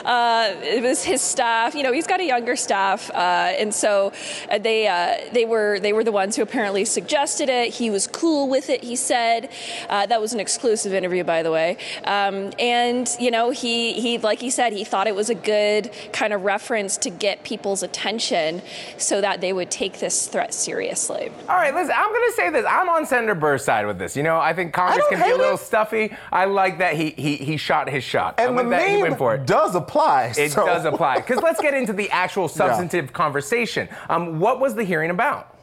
[0.05, 1.75] Uh, it was his staff.
[1.75, 3.15] You know, he's got a younger staff, uh,
[3.59, 4.13] and so
[4.51, 7.75] uh, they uh, they were they were the ones who apparently suggested it.
[7.75, 8.83] He was cool with it.
[8.83, 9.51] He said
[9.89, 11.77] uh, that was an exclusive interview, by the way.
[12.05, 15.91] Um, and you know, he he like he said, he thought it was a good
[16.13, 18.63] kind of reference to get people's attention,
[18.97, 21.31] so that they would take this threat seriously.
[21.49, 22.67] All right, listen, I'm going to say this.
[22.69, 24.17] I'm on Senator Burr's side with this.
[24.17, 25.61] You know, I think Congress don't can be a little it.
[25.61, 26.17] stuffy.
[26.33, 28.35] I like that he he, he shot his shot.
[28.39, 28.89] And I'm the with that.
[28.89, 29.47] He went for it.
[29.47, 30.33] does apply.
[30.37, 31.17] It so- does apply.
[31.17, 33.89] Because let's get into the actual substantive conversation.
[34.09, 35.57] Um, what was the hearing about?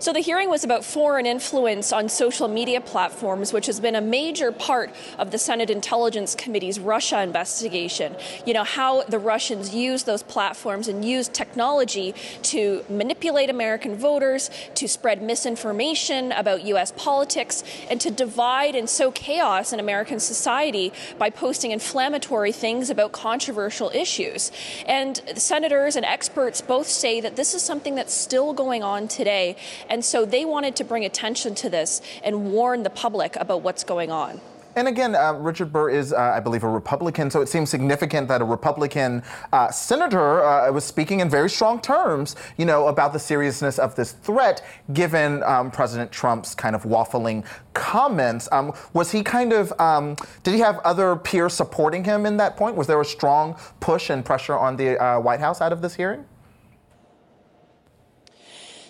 [0.00, 4.00] So the hearing was about foreign influence on social media platforms, which has been a
[4.00, 8.14] major part of the Senate Intelligence Committee's Russia investigation.
[8.46, 14.50] You know, how the Russians use those platforms and use technology to manipulate American voters,
[14.76, 16.92] to spread misinformation about U.S.
[16.92, 23.10] politics, and to divide and sow chaos in American society by posting inflammatory things about
[23.10, 24.52] controversial issues.
[24.86, 29.56] And senators and experts both say that this is something that's still going on today.
[29.88, 33.84] And so they wanted to bring attention to this and warn the public about what's
[33.84, 34.40] going on.
[34.76, 38.28] And again, uh, Richard Burr is, uh, I believe, a Republican, so it seems significant
[38.28, 43.12] that a Republican uh, senator uh, was speaking in very strong terms, you know, about
[43.12, 48.48] the seriousness of this threat, given um, President Trump's kind of waffling comments.
[48.52, 52.56] Um, was he kind of, um, did he have other peers supporting him in that
[52.56, 52.76] point?
[52.76, 55.96] Was there a strong push and pressure on the uh, White House out of this
[55.96, 56.24] hearing?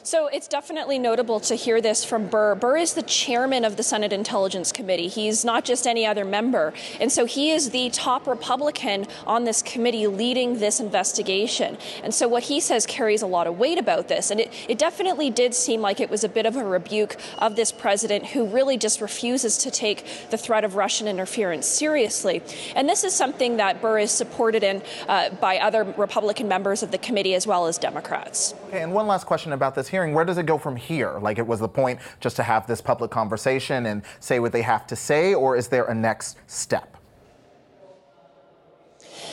[0.09, 2.55] So it's definitely notable to hear this from Burr.
[2.55, 5.09] Burr is the chairman of the Senate Intelligence Committee.
[5.09, 6.73] He's not just any other member.
[6.99, 11.77] And so he is the top Republican on this committee leading this investigation.
[12.03, 14.31] And so what he says carries a lot of weight about this.
[14.31, 17.55] And it, it definitely did seem like it was a bit of a rebuke of
[17.57, 22.41] this president who really just refuses to take the threat of Russian interference seriously.
[22.75, 26.93] And this is something that Burr is supported in uh, by other Republican members of
[26.93, 28.55] the committee as well as Democrats.
[28.69, 30.15] Okay, and one last question about this hearing.
[30.15, 31.19] Where does it go from here?
[31.19, 34.63] Like, it was the point just to have this public conversation and say what they
[34.63, 36.97] have to say, or is there a next step?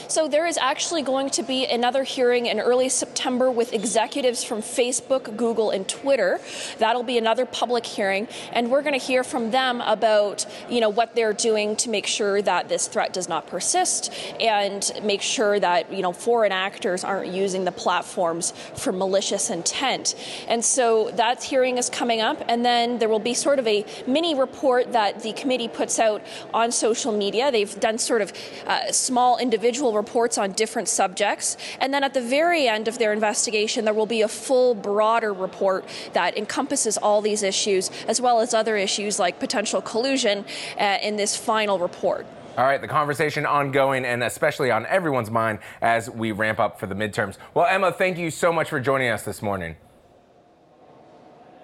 [0.08, 4.62] So there is actually going to be another hearing in early September with executives from
[4.62, 6.40] Facebook, Google, and Twitter.
[6.78, 10.90] That'll be another public hearing, and we're going to hear from them about you know
[10.90, 15.60] what they're doing to make sure that this threat does not persist and make sure
[15.60, 20.14] that you know foreign actors aren't using the platforms for malicious intent.
[20.48, 23.84] And so that hearing is coming up, and then there will be sort of a
[24.06, 26.22] mini report that the committee puts out
[26.54, 27.52] on social media.
[27.52, 28.34] They've done sort of
[28.68, 31.58] uh, small individual reports on different subjects.
[31.80, 35.34] And then at the very end of their investigation, there will be a full, broader
[35.34, 40.46] report that encompasses all these issues, as well as other issues like potential collusion
[40.80, 42.26] uh, in this final report.
[42.58, 46.88] All right, the conversation ongoing and especially on everyone's mind as we ramp up for
[46.88, 47.38] the midterms.
[47.54, 49.76] Well, Emma, thank you so much for joining us this morning.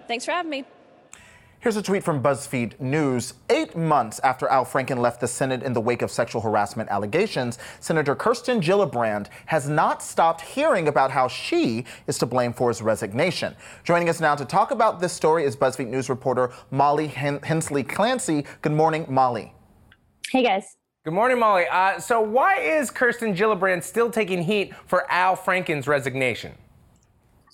[0.07, 0.65] Thanks for having me.
[1.61, 3.35] Here's a tweet from BuzzFeed News.
[3.51, 7.59] Eight months after Al Franken left the Senate in the wake of sexual harassment allegations,
[7.79, 12.81] Senator Kirsten Gillibrand has not stopped hearing about how she is to blame for his
[12.81, 13.55] resignation.
[13.83, 18.43] Joining us now to talk about this story is BuzzFeed News reporter Molly Hensley Clancy.
[18.63, 19.53] Good morning, Molly.
[20.31, 20.65] Hey, guys.
[21.05, 21.65] Good morning, Molly.
[21.71, 26.53] Uh, so, why is Kirsten Gillibrand still taking heat for Al Franken's resignation?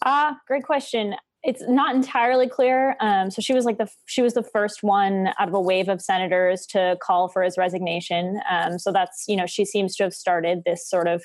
[0.06, 1.14] Ah, uh, great question
[1.48, 2.98] it's not entirely clear.
[3.00, 5.88] Um, so she was like the she was the first one out of a wave
[5.88, 8.42] of senators to call for his resignation.
[8.52, 11.24] Um, so that's you know she seems to have started this sort of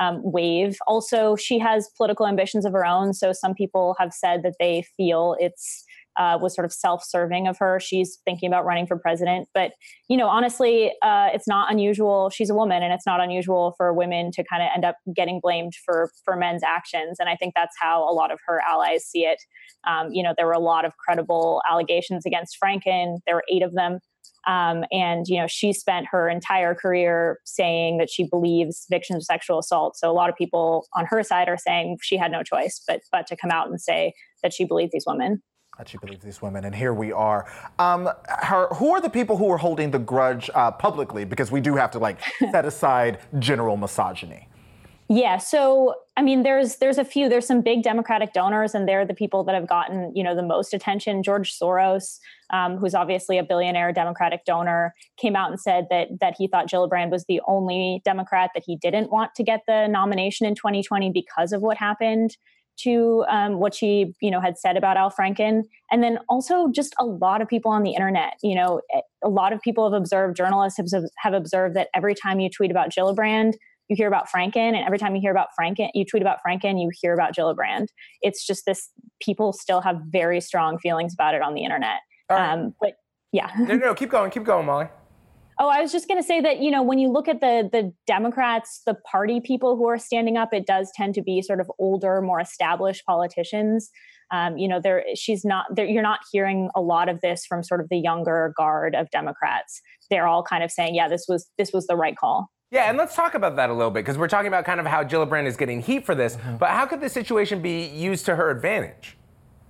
[0.00, 0.76] um, wave.
[0.88, 3.14] Also, she has political ambitions of her own.
[3.14, 5.84] So some people have said that they feel it's
[6.20, 7.80] uh, was sort of self-serving of her.
[7.80, 9.72] She's thinking about running for president, but
[10.08, 12.28] you know, honestly, uh, it's not unusual.
[12.28, 15.40] She's a woman, and it's not unusual for women to kind of end up getting
[15.42, 17.16] blamed for for men's actions.
[17.18, 19.42] And I think that's how a lot of her allies see it.
[19.88, 23.16] Um, you know, there were a lot of credible allegations against Franken.
[23.24, 24.00] There were eight of them.
[24.46, 29.24] Um, and you know she spent her entire career saying that she believes victims of
[29.24, 32.42] sexual assault so a lot of people on her side are saying she had no
[32.42, 35.42] choice but but to come out and say that she believed these women
[35.80, 37.50] that she believes these women, and here we are.
[37.78, 41.24] Um, her, who are the people who are holding the grudge uh, publicly?
[41.24, 42.18] Because we do have to like
[42.50, 44.46] set aside general misogyny.
[45.08, 47.30] Yeah, so I mean, there's there's a few.
[47.30, 50.42] There's some big Democratic donors, and they're the people that have gotten you know the
[50.42, 51.22] most attention.
[51.22, 52.18] George Soros,
[52.50, 56.68] um, who's obviously a billionaire Democratic donor, came out and said that that he thought
[56.68, 61.10] Gillibrand was the only Democrat that he didn't want to get the nomination in 2020
[61.10, 62.36] because of what happened
[62.82, 66.94] to um, what she you know had said about Al Franken, and then also just
[66.98, 68.34] a lot of people on the internet.
[68.42, 68.80] You know,
[69.24, 72.70] a lot of people have observed, journalists have, have observed that every time you tweet
[72.70, 73.54] about Gillibrand,
[73.88, 76.80] you hear about Franken, and every time you hear about Franken, you tweet about Franken,
[76.80, 77.86] you hear about Gillibrand.
[78.22, 78.88] It's just this
[79.20, 82.00] people still have very strong feelings about it on the internet.
[82.30, 82.52] Right.
[82.52, 82.92] Um, but
[83.32, 84.88] yeah, no, no, keep going, keep going, Molly.
[85.60, 87.68] Oh, I was just going to say that you know when you look at the
[87.70, 91.60] the Democrats, the party people who are standing up, it does tend to be sort
[91.60, 93.90] of older, more established politicians.
[94.32, 95.84] Um, you know, there she's not there.
[95.84, 99.82] You're not hearing a lot of this from sort of the younger guard of Democrats.
[100.08, 102.96] They're all kind of saying, "Yeah, this was this was the right call." Yeah, and
[102.96, 105.46] let's talk about that a little bit because we're talking about kind of how Gillibrand
[105.46, 106.36] is getting heat for this.
[106.36, 106.56] Mm-hmm.
[106.56, 109.16] But how could this situation be used to her advantage?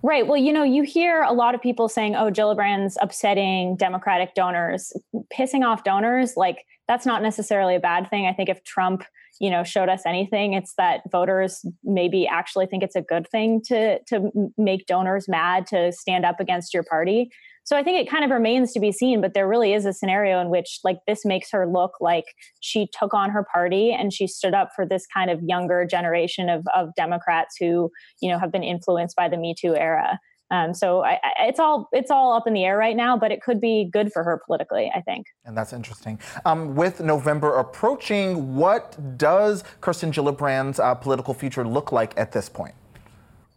[0.02, 0.26] Right.
[0.26, 4.92] Well, you know, you hear a lot of people saying, oh, Gillibrand's upsetting Democratic donors,
[5.36, 6.36] pissing off donors.
[6.36, 8.26] Like, that's not necessarily a bad thing.
[8.26, 9.04] I think if Trump,
[9.40, 13.60] you know, showed us anything, it's that voters maybe actually think it's a good thing
[13.66, 17.30] to to make donors mad to stand up against your party.
[17.64, 19.92] So I think it kind of remains to be seen, but there really is a
[19.92, 22.24] scenario in which like this makes her look like
[22.60, 26.48] she took on her party and she stood up for this kind of younger generation
[26.48, 30.18] of, of Democrats who, you know, have been influenced by the Me Too era.
[30.50, 33.30] Um, so I, I, it's all it's all up in the air right now, but
[33.30, 35.26] it could be good for her politically, I think.
[35.44, 36.18] And that's interesting.
[36.44, 42.48] Um, with November approaching, what does Kirsten Gillibrand's uh, political future look like at this
[42.48, 42.74] point?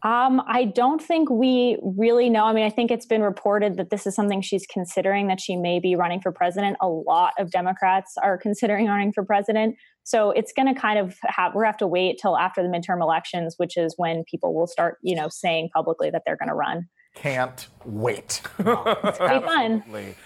[0.03, 2.43] Um, I don't think we really know.
[2.43, 5.55] I mean, I think it's been reported that this is something she's considering that she
[5.55, 6.75] may be running for president.
[6.81, 9.77] A lot of Democrats are considering running for president.
[10.03, 13.01] So it's going to kind of have, we're have to wait till after the midterm
[13.01, 16.55] elections, which is when people will start, you know, saying publicly that they're going to
[16.55, 16.89] run.
[17.13, 18.41] Can't wait.
[18.59, 19.83] it's pretty fun.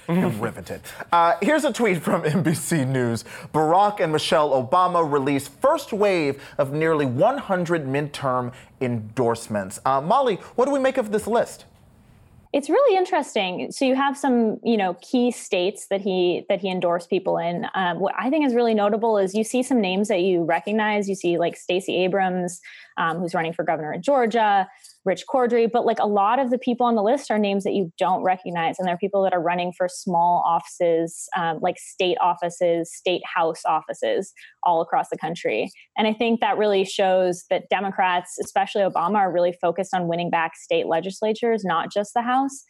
[0.07, 0.81] riveted.
[1.11, 3.25] Uh, here's a tweet from NBC News.
[3.53, 9.79] Barack and Michelle Obama released first wave of nearly 100 midterm endorsements.
[9.85, 11.65] Uh, Molly, what do we make of this list?
[12.53, 13.71] It's really interesting.
[13.71, 17.67] So you have some, you know, key states that he that he endorsed people in.
[17.75, 21.09] Um, what I think is really notable is you see some names that you recognize.
[21.09, 22.61] You see like Stacey Abrams,
[22.95, 24.67] um, who's running for governor in Georgia.
[25.07, 27.71] Rich Cordray, but like a lot of the people on the list are names that
[27.71, 28.77] you don't recognize.
[28.77, 33.61] And they're people that are running for small offices, um, like state offices, state house
[33.65, 35.71] offices all across the country.
[35.97, 40.29] And I think that really shows that Democrats, especially Obama, are really focused on winning
[40.29, 42.65] back state legislatures, not just the House.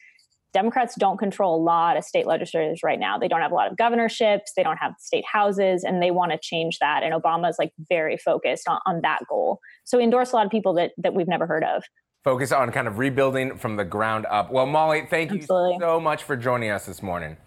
[0.53, 3.17] Democrats don't control a lot of state legislatures right now.
[3.17, 6.31] They don't have a lot of governorships, they don't have state houses, and they want
[6.33, 7.01] to change that.
[7.01, 9.59] And Obama is like very focused on, on that goal.
[9.85, 11.83] So he endorsed a lot of people that, that we've never heard of
[12.27, 14.51] focus on kind of rebuilding from the ground up.
[14.51, 15.75] Well, Molly, thank Absolutely.
[15.75, 17.37] you so much for joining us this morning.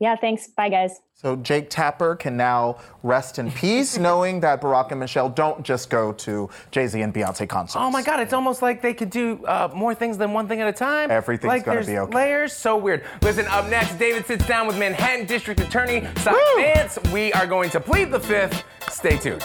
[0.00, 0.48] Yeah, thanks.
[0.48, 0.98] Bye, guys.
[1.12, 5.90] So Jake Tapper can now rest in peace, knowing that Barack and Michelle don't just
[5.90, 7.76] go to Jay Z and Beyonce concerts.
[7.76, 10.62] Oh my God, it's almost like they could do uh, more things than one thing
[10.62, 11.10] at a time.
[11.10, 12.16] Everything's like gonna be okay.
[12.16, 13.04] Layers, so weird.
[13.20, 16.98] Listen, up next, David sits down with Manhattan District Attorney Cy Vance.
[17.12, 18.64] We are going to plead the fifth.
[18.88, 19.42] Stay tuned.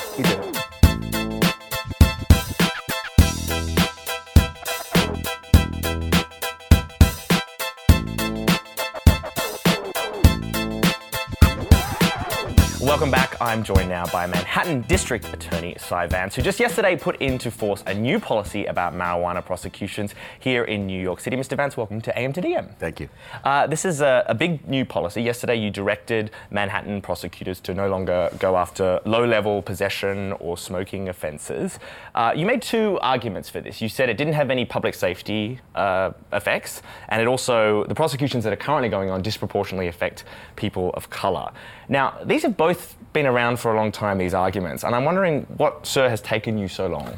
[12.90, 13.40] Welcome back.
[13.40, 17.84] I'm joined now by Manhattan District Attorney Cy Vance, who just yesterday put into force
[17.86, 21.38] a new policy about marijuana prosecutions here in New York City.
[21.38, 21.56] Mr.
[21.56, 22.76] Vance, welcome to AM to DM.
[22.80, 23.08] Thank you.
[23.44, 25.22] Uh, this is a, a, big new policy.
[25.22, 31.10] Yesterday, you directed Manhattan prosecutors to no longer go after low level possession or smoking
[31.10, 31.78] offenses.
[32.16, 33.84] Uh, you made two arguments for this.
[33.84, 38.44] You said it didn't have any public safety uh, effects, and it also, the prosecutions
[38.46, 40.24] that are currently going on disproportionately affect
[40.56, 41.52] people of color.
[41.90, 45.42] Now, these have both been around for a long time, these arguments, and I'm wondering
[45.58, 47.18] what, sir, has taken you so long?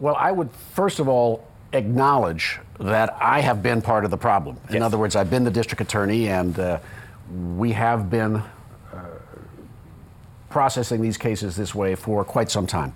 [0.00, 4.58] Well, I would first of all acknowledge that I have been part of the problem.
[4.68, 4.82] In yes.
[4.82, 6.80] other words, I've been the district attorney, and uh,
[7.56, 8.42] we have been uh,
[10.48, 12.92] processing these cases this way for quite some time.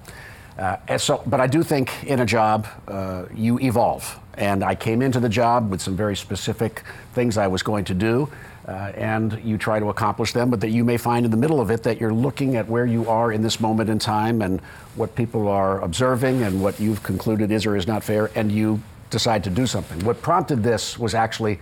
[0.59, 4.18] Uh, so, but I do think in a job, uh, you evolve.
[4.35, 7.94] And I came into the job with some very specific things I was going to
[7.94, 8.29] do
[8.66, 11.61] uh, and you try to accomplish them, but that you may find in the middle
[11.61, 14.61] of it that you're looking at where you are in this moment in time and
[14.96, 18.81] what people are observing and what you've concluded is or is not fair, and you
[19.11, 20.03] decide to do something.
[20.05, 21.61] What prompted this was actually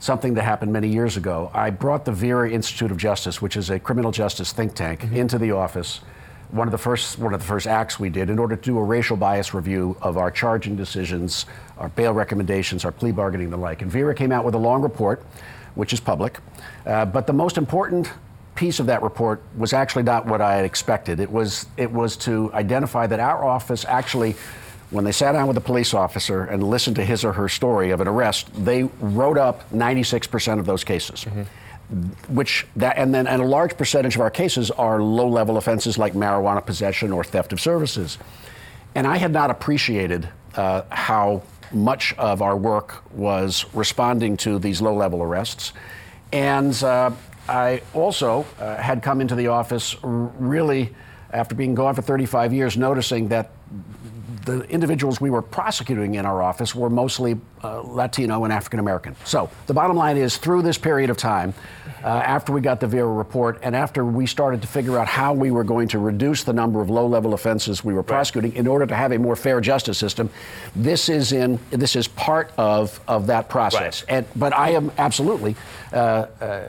[0.00, 1.50] something that happened many years ago.
[1.54, 5.16] I brought the Vera Institute of Justice, which is a criminal justice think tank, mm-hmm.
[5.16, 6.00] into the office.
[6.50, 8.78] One of the first one of the first acts we did in order to do
[8.78, 11.46] a racial bias review of our charging decisions,
[11.78, 13.80] our bail recommendations, our plea bargaining, and the like.
[13.80, 15.24] And Vera came out with a long report
[15.74, 16.38] which is public.
[16.86, 18.10] Uh, but the most important
[18.54, 21.20] piece of that report was actually not what I had expected.
[21.20, 24.36] It was it was to identify that our office actually
[24.90, 27.90] when they sat down with a police officer and listened to his or her story
[27.90, 31.24] of an arrest, they wrote up 96% of those cases.
[31.24, 32.34] Mm-hmm.
[32.34, 36.14] Which that and then and a large percentage of our cases are low-level offenses like
[36.14, 38.18] marijuana possession or theft of services.
[38.94, 41.42] And I had not appreciated uh, how
[41.74, 45.72] much of our work was responding to these low level arrests.
[46.32, 47.10] And uh,
[47.48, 50.94] I also uh, had come into the office really,
[51.32, 53.50] after being gone for 35 years, noticing that
[54.44, 59.16] the individuals we were prosecuting in our office were mostly uh, Latino and African American.
[59.24, 61.54] So the bottom line is, through this period of time,
[62.02, 65.32] uh, after we got the Vera report and after we started to figure out how
[65.32, 68.86] we were going to reduce the number of low-level offenses we were prosecuting in order
[68.86, 70.28] to have a more fair justice system,
[70.76, 74.04] this is in this is part of of that process.
[74.08, 75.56] And but I am absolutely.
[75.92, 76.66] Uh, uh,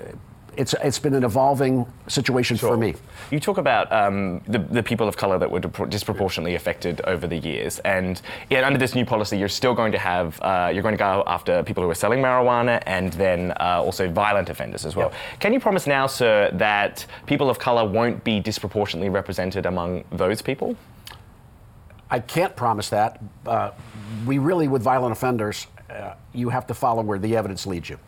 [0.57, 2.95] it's, it's been an evolving situation for me.
[3.31, 7.37] You talk about um, the, the people of color that were disproportionately affected over the
[7.37, 10.93] years, and yet under this new policy, you're still going to have uh, you're going
[10.93, 14.95] to go after people who are selling marijuana and then uh, also violent offenders as
[14.95, 15.11] well.
[15.39, 20.41] Can you promise now, sir, that people of color won't be disproportionately represented among those
[20.41, 20.75] people?
[22.09, 23.21] I can't promise that.
[23.45, 23.71] Uh,
[24.25, 27.99] we really, with violent offenders, uh, you have to follow where the evidence leads you.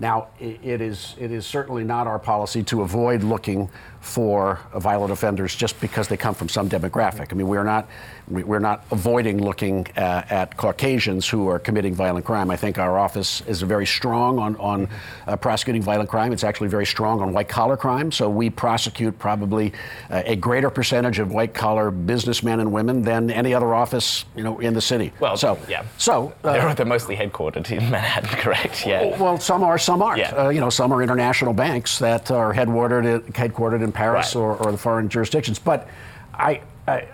[0.00, 3.68] Now, it is, it is certainly not our policy to avoid looking
[4.00, 7.28] for violent offenders just because they come from some demographic.
[7.32, 7.86] I mean, we're not,
[8.28, 12.50] we- we're not avoiding looking uh, at Caucasians who are committing violent crime.
[12.50, 14.88] I think our office is very strong on, on
[15.26, 16.32] uh, prosecuting violent crime.
[16.32, 18.10] It's actually very strong on white collar crime.
[18.10, 19.72] So we prosecute probably
[20.08, 24.42] uh, a greater percentage of white collar businessmen and women than any other office, you
[24.42, 25.12] know, in the city.
[25.20, 25.84] Well, so yeah.
[25.98, 28.86] So uh, they're, they're mostly headquartered in Manhattan, correct?
[28.86, 29.20] Yeah.
[29.20, 30.20] well, some are, some aren't.
[30.20, 30.30] Yeah.
[30.46, 34.40] Uh, you know, some are international banks that are headquartered headquartered in Paris Right.
[34.42, 35.58] or, or the foreign jurisdictions.
[35.58, 35.88] But
[36.34, 37.06] I, I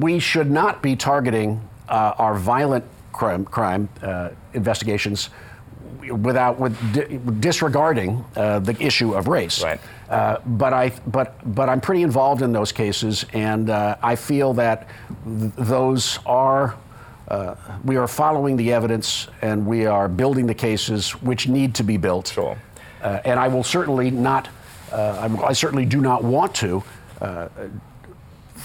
[0.00, 5.30] we should not be targeting uh, our violent crime crime uh, investigations
[6.22, 9.62] without with di- disregarding uh, the issue of race.
[9.62, 9.80] Right.
[10.10, 14.54] Uh, but I but but I'm pretty involved in those cases, and uh, I feel
[14.54, 14.88] that
[15.26, 16.76] th- those are.
[17.26, 17.54] Uh,
[17.86, 21.96] we are following the evidence and we are building the cases which need to be
[21.96, 22.28] built.
[22.28, 22.54] Sure.
[23.02, 24.50] Uh, and I will certainly not,
[24.94, 26.82] I certainly do not want to
[27.20, 27.48] uh,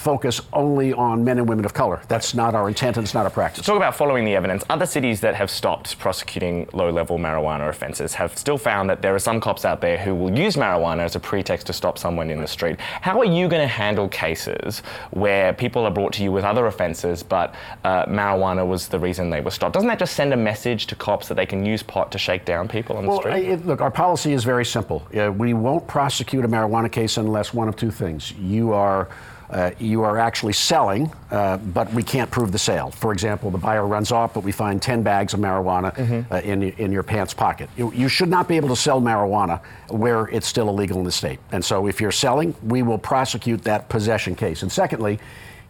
[0.04, 2.02] focus only on men and women of color.
[2.08, 3.66] That's not our intent and it's not our practice.
[3.66, 4.64] Talk about following the evidence.
[4.70, 9.14] Other cities that have stopped prosecuting low level marijuana offences have still found that there
[9.14, 12.30] are some cops out there who will use marijuana as a pretext to stop someone
[12.30, 12.80] in the street.
[12.80, 14.80] How are you going to handle cases
[15.12, 19.30] where people are brought to you with other offences, but uh, marijuana was the reason
[19.30, 19.74] they were stopped?
[19.74, 22.46] Doesn't that just send a message to cops that they can use pot to shake
[22.46, 23.34] down people on the Well, street?
[23.34, 25.06] I- it- look, our policy is very simple.
[25.14, 29.10] Uh, we won't prosecute a marijuana case unless one of two things: you are
[29.50, 32.92] uh, you are actually selling, uh, but we can't prove the sale.
[32.92, 36.64] For example, the buyer runs off, but we find 10 bags of marijuana uh, in
[36.64, 37.70] in your pants pocket.
[37.76, 41.12] You, you should not be able to sell marijuana where it's still illegal in the
[41.12, 41.40] state.
[41.52, 44.62] And so, if you're selling, we will prosecute that possession case.
[44.62, 45.20] And secondly.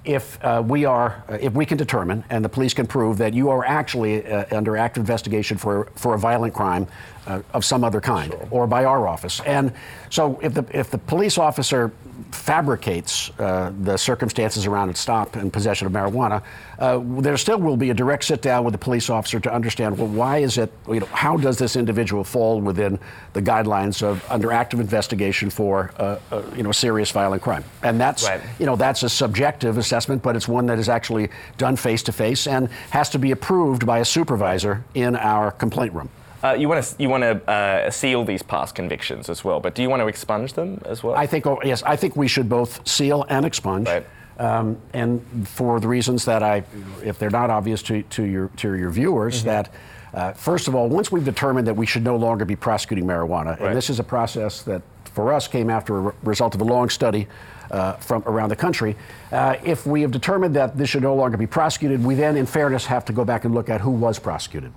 [0.05, 3.33] If uh, we are, uh, if we can determine, and the police can prove that
[3.33, 6.87] you are actually uh, under active investigation for for a violent crime
[7.27, 9.71] uh, of some other kind, or by our office, and
[10.09, 11.91] so if the if the police officer
[12.31, 16.43] fabricates uh, the circumstances around its stop and possession of marijuana,
[16.79, 19.97] uh, there still will be a direct sit down with the police officer to understand
[19.97, 22.99] well why is it you know how does this individual fall within
[23.33, 27.99] the guidelines of under active investigation for uh, uh, you know serious violent crime, and
[27.99, 28.41] that's Right.
[28.59, 32.11] you know that's a subjective assessment, but it's one that is actually done face to
[32.11, 36.09] face and has to be approved by a supervisor in our complaint room.
[36.43, 39.75] Uh, you want to you want to uh, seal these past convictions as well, but
[39.75, 41.15] do you want to expunge them as well?
[41.15, 43.89] I think, oh, yes, I think we should both seal and expunge.
[44.37, 46.63] Um, and for the reasons that I,
[47.03, 49.47] if they're not obvious to, to your to your viewers, Mm-hmm.
[49.47, 49.73] that
[50.13, 53.59] uh, first of all, once we've determined that we should no longer be prosecuting marijuana,
[53.59, 53.61] Right.
[53.67, 54.81] and this is a process that
[55.13, 57.27] for us came after a re- result of a long study
[57.69, 58.95] uh, from around the country.
[59.31, 62.45] Uh, if we have determined that this should no longer be prosecuted, we then, in
[62.45, 64.71] fairness, have to go back and look at who was prosecuted.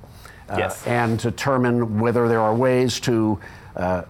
[0.53, 0.87] Uh, Yes.
[0.87, 3.39] And determine whether there are ways to
[3.77, 4.03] uh,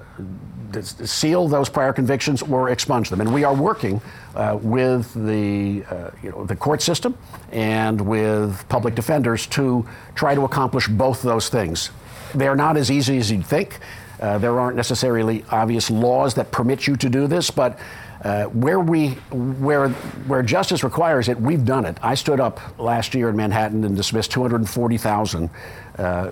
[0.72, 3.20] d- seal those prior convictions or expunge them.
[3.20, 4.00] And we are working
[4.34, 7.16] uh, with the, uh, you know, the court system
[7.52, 9.86] and with public defenders to
[10.16, 11.90] try to accomplish both those things.
[12.34, 13.78] They're not as easy as you'd think.
[14.20, 17.78] Uh, there aren't necessarily obvious laws that permit you to do this, but
[18.22, 21.98] uh, where we, where, where justice requires it, we've done it.
[22.02, 25.50] I stood up last year in Manhattan and dismissed 240,000
[25.98, 26.30] uh,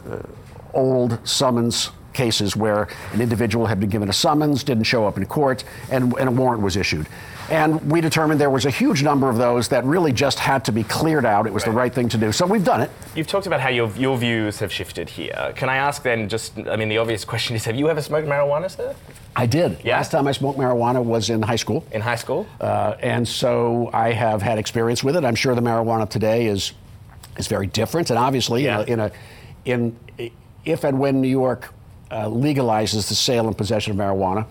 [0.72, 1.90] old summons
[2.20, 6.12] cases where an individual had been given a summons, didn't show up in court, and,
[6.20, 7.06] and a warrant was issued.
[7.50, 10.72] And we determined there was a huge number of those that really just had to
[10.72, 11.46] be cleared out.
[11.46, 12.30] It was the right thing to do.
[12.30, 12.90] So we've done it.
[13.16, 15.52] You've talked about how your, your views have shifted here.
[15.56, 18.28] Can I ask then, just, I mean, the obvious question is have you ever smoked
[18.28, 18.94] marijuana, sir?
[19.34, 19.78] I did.
[19.82, 19.96] Yeah?
[19.96, 21.84] Last time I smoked marijuana was in high school.
[21.90, 22.46] In high school?
[22.60, 25.24] Uh, and so I have had experience with it.
[25.24, 26.72] I'm sure the marijuana today is
[27.38, 28.10] is very different.
[28.10, 28.84] And obviously, Yeah.
[28.86, 29.10] in, a,
[29.64, 29.80] in
[30.18, 30.30] a in
[30.64, 31.72] if and when New York
[32.10, 34.44] Uh, legalizes the sale and possession of marijuana,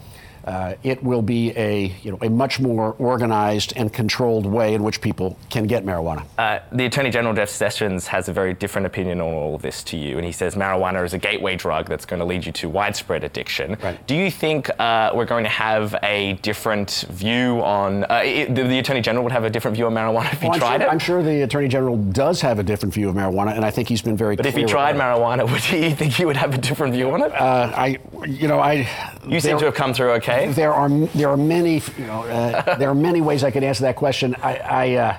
[0.50, 4.84] uh, it will be a you know a much more organized and controlled way in
[4.84, 6.26] which people can get marijuana.
[6.40, 9.84] Uh, the Attorney General Jeff Sessions has a very different opinion on all of this
[9.84, 12.52] to you, and he says marijuana is a gateway drug that's going to lead you
[12.54, 13.78] to widespread addiction.
[13.84, 14.08] Right.
[14.08, 18.64] Do you think uh, we're going to have a different view on uh, it, the,
[18.64, 20.88] the Attorney General would have a different view on marijuana if he I'm, tried sure,
[20.88, 20.92] it?
[20.92, 23.88] I'm sure the Attorney General does have a different view of marijuana, and I think
[23.88, 24.36] he's been very.
[24.36, 27.22] but if he tried marijuana, would he think he would have a different view on
[27.22, 27.32] it?
[27.34, 28.90] Uh, I, you know, I.
[29.28, 30.39] you seem to have come through okay.
[30.48, 33.84] There are there are many you know uh, there are many ways I could answer
[33.84, 34.36] that question.
[34.42, 35.18] I, I uh,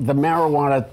[0.00, 0.88] the marijuana.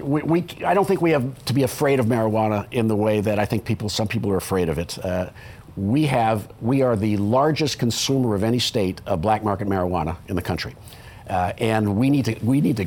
[0.00, 3.20] We, we, I don't think we have to be afraid of marijuana in the way
[3.20, 4.98] that I think people, some people are afraid of it.
[5.04, 5.30] Uh,
[5.76, 10.36] we have, we are the largest consumer of any state of black market marijuana in
[10.36, 10.74] the country,
[11.28, 12.86] uh, and we need to, we need to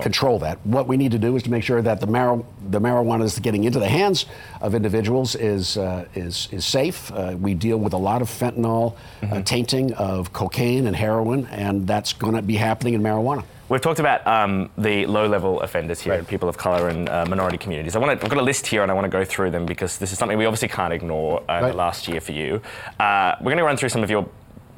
[0.00, 0.58] control that.
[0.64, 3.38] What we need to do is to make sure that the, mar- the marijuana is
[3.38, 4.26] getting into the hands
[4.60, 7.12] of individuals is, uh, is, is safe.
[7.12, 11.86] Uh, we deal with a lot of fentanyl uh, tainting of cocaine and heroin, and
[11.86, 13.44] that's going to be happening in marijuana.
[13.68, 17.56] We've talked about um, the low-level offenders here, and people of colour and uh, minority
[17.56, 17.94] communities.
[17.94, 19.64] I want to, I've got a list here, and I want to go through them
[19.64, 22.60] because this is something we obviously can't ignore uh, the last year for you.
[22.98, 24.28] Uh, we're going to run through some of your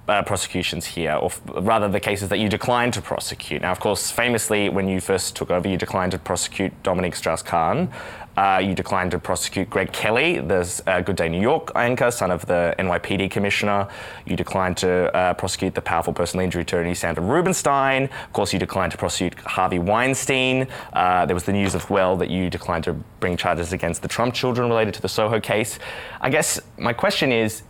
[0.08, 3.62] uh, prosecutions here, or f- rather the cases that you declined to prosecute.
[3.62, 7.88] Now, of course, famously, when you first took over, you declined to prosecute Dominique Strauss-Kahn.
[8.36, 12.30] Uh, you declined to prosecute Greg Kelly, the uh, Good Day New York anchor, son
[12.30, 13.86] of the NYPD commissioner.
[14.24, 18.04] You declined to uh, prosecute the powerful personal injury attorney Sanford Rubenstein.
[18.04, 20.66] Of course, you declined to prosecute Harvey Weinstein.
[20.94, 24.08] Uh, there was the news as well that you declined to bring charges against the
[24.08, 25.78] Trump children related to the Soho case.
[26.22, 27.62] I guess my question is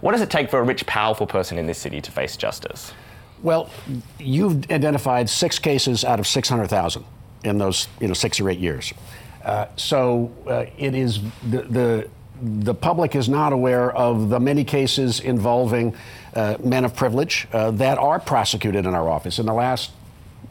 [0.00, 2.92] what does it take for a rich, powerful person in this city to face justice?
[3.42, 3.70] Well,
[4.18, 7.04] you've identified six cases out of 600,000
[7.44, 8.92] in those you know, six or eight years.
[9.44, 11.20] Uh, so uh, it is
[11.50, 12.08] the, the
[12.42, 15.94] the public is not aware of the many cases involving
[16.34, 19.38] uh, men of privilege uh, that are prosecuted in our office.
[19.38, 19.92] In the last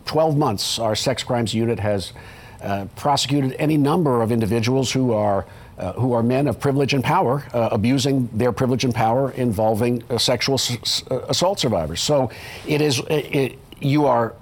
[0.06, 2.14] 12 months, our sex crimes unit has
[2.62, 5.46] uh, prosecuted any number of individuals who are
[5.82, 10.04] uh, who are men of privilege and power, uh, abusing their privilege and power involving
[10.10, 12.02] uh, sexual s- s- assault survivors.
[12.02, 12.30] So
[12.68, 14.34] it is it, you are.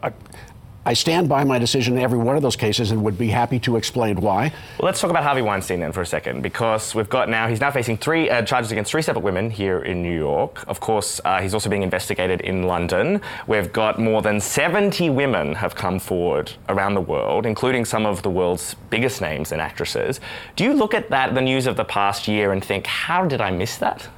[0.89, 3.59] I stand by my decision in every one of those cases and would be happy
[3.59, 4.51] to explain why.
[4.79, 7.61] Well, let's talk about Harvey Weinstein then for a second, because we've got now, he's
[7.61, 10.65] now facing three uh, charges against three separate women here in New York.
[10.67, 13.21] Of course, uh, he's also being investigated in London.
[13.45, 18.23] We've got more than 70 women have come forward around the world, including some of
[18.23, 20.19] the world's biggest names and actresses.
[20.55, 23.41] Do you look at that, the news of the past year, and think, how did
[23.41, 24.09] I miss that?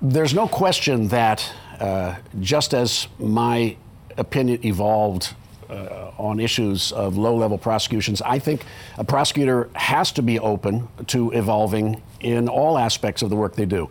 [0.00, 3.76] There's no question that uh, just as my
[4.18, 5.34] opinion evolved
[5.70, 8.64] uh, on issues of low level prosecutions, I think
[8.96, 13.66] a prosecutor has to be open to evolving in all aspects of the work they
[13.66, 13.90] do.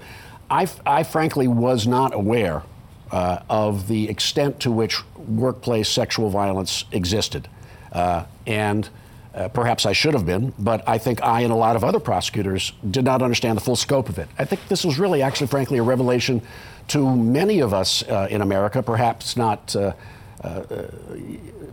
[0.50, 2.64] I, I frankly was not aware
[3.12, 7.48] uh, of the extent to which workplace sexual violence existed.
[7.92, 8.90] Uh, and
[9.34, 12.00] uh, perhaps I should have been, but I think I and a lot of other
[12.00, 14.28] prosecutors did not understand the full scope of it.
[14.40, 16.42] I think this was really, actually, frankly, a revelation
[16.90, 19.94] to many of us uh, in America, perhaps not uh,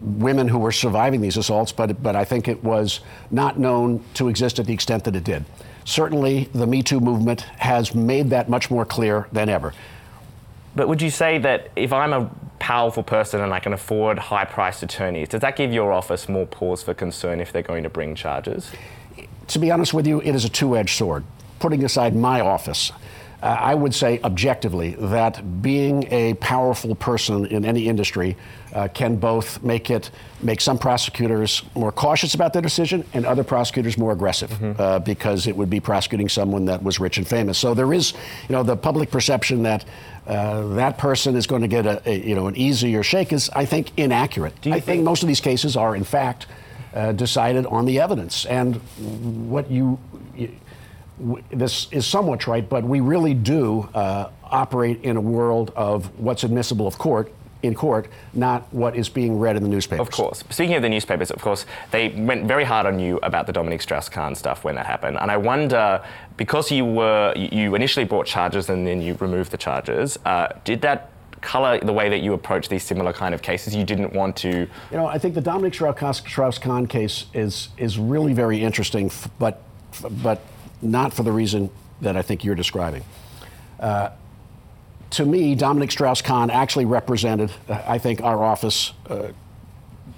[0.00, 3.00] women who were surviving these assaults, but, but I think it was
[3.30, 5.44] not known to exist at the extent that it did.
[5.84, 9.74] Certainly, the Me Too movement has made that much more clear than ever.
[10.76, 14.44] But would you say that if I'm a powerful person and I can afford high
[14.44, 17.90] priced attorneys, does that give your office more pause for concern if they're going to
[17.90, 18.70] bring charges?
[19.48, 21.24] To be honest with you, it is a two edged sword.
[21.60, 22.90] Putting aside my office,
[23.44, 28.38] uh, I would say objectively that being a powerful person in any industry
[28.72, 30.10] uh, can both make it
[30.42, 35.46] make some prosecutors more cautious about their decision and other prosecutors more aggressive uh, because
[35.46, 37.58] it would be prosecuting someone that was rich and famous.
[37.58, 38.14] So there is,
[38.48, 39.84] you know, the public perception that
[40.26, 43.50] uh, that person is going to get a, a you know an easier shake is,
[43.50, 44.54] I think, inaccurate.
[44.66, 46.46] I think most of these cases are, in fact,
[46.94, 48.76] uh, decided on the evidence and
[49.50, 49.98] what you.
[51.18, 56.06] W- this is somewhat trite, but we really do uh, operate in a world of
[56.18, 60.06] what's admissible of court in court, not what is being read in the newspapers.
[60.06, 60.44] Of course.
[60.50, 63.80] Speaking of the newspapers, of course, they went very hard on you about the Dominique
[63.80, 65.16] Strauss-Kahn stuff when that happened.
[65.18, 66.04] And I wonder,
[66.36, 70.82] because you were you initially brought charges and then you removed the charges, uh, did
[70.82, 71.10] that
[71.40, 73.74] color the way that you approach these similar kind of cases?
[73.74, 74.50] You didn't want to.
[74.50, 79.62] You know, I think the Dominique Strauss-Kahn case is is really very interesting, but
[80.22, 80.40] but
[80.84, 81.70] not for the reason
[82.00, 83.04] that I think you're describing.
[83.80, 84.10] Uh,
[85.10, 89.28] to me, Dominique Strauss-Kahn actually represented, uh, I think, our office uh,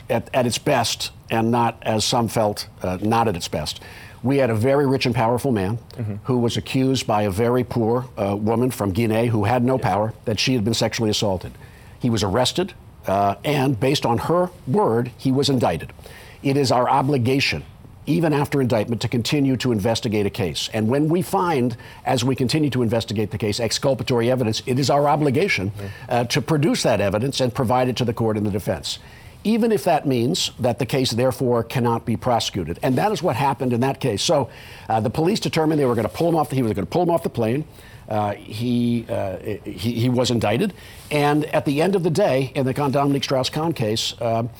[0.08, 3.80] at, at its best, and not as some felt, uh, not at its best.
[4.22, 5.78] We had a very rich and powerful man
[6.24, 10.14] who was accused by a very poor uh, woman from Guinea who had no power
[10.24, 11.52] that she had been sexually assaulted.
[12.00, 12.72] He was arrested,
[13.06, 15.92] uh, and based on her word, he was indicted.
[16.42, 17.64] It is our obligation,
[18.06, 20.70] even after indictment, to continue to investigate a case.
[20.72, 24.90] And when we find, as we continue to investigate the case, exculpatory evidence, it is
[24.90, 25.72] our obligation
[26.08, 28.98] uh, to produce that evidence and provide it to the court and the defense
[29.46, 32.80] even if that means that the case therefore cannot be prosecuted.
[32.82, 34.20] And that is what happened in that case.
[34.20, 34.50] So
[34.88, 36.50] uh, the police determined they were going to pull him off.
[36.50, 37.64] The, he was going to pull him off the plane.
[38.08, 40.72] Uh, he, uh, he, he was indicted,
[41.10, 44.14] and at the end of the day, in the Dominique Strauss-Kahn case.
[44.20, 44.50] Um,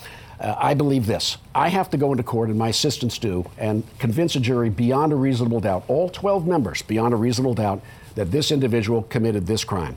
[0.41, 1.39] uh, I believe this.
[1.55, 5.13] I have to go into court, and my assistants do, and convince a jury beyond
[5.13, 7.81] a reasonable doubt, all 12 members beyond a reasonable doubt,
[8.15, 9.97] that this individual committed this crime.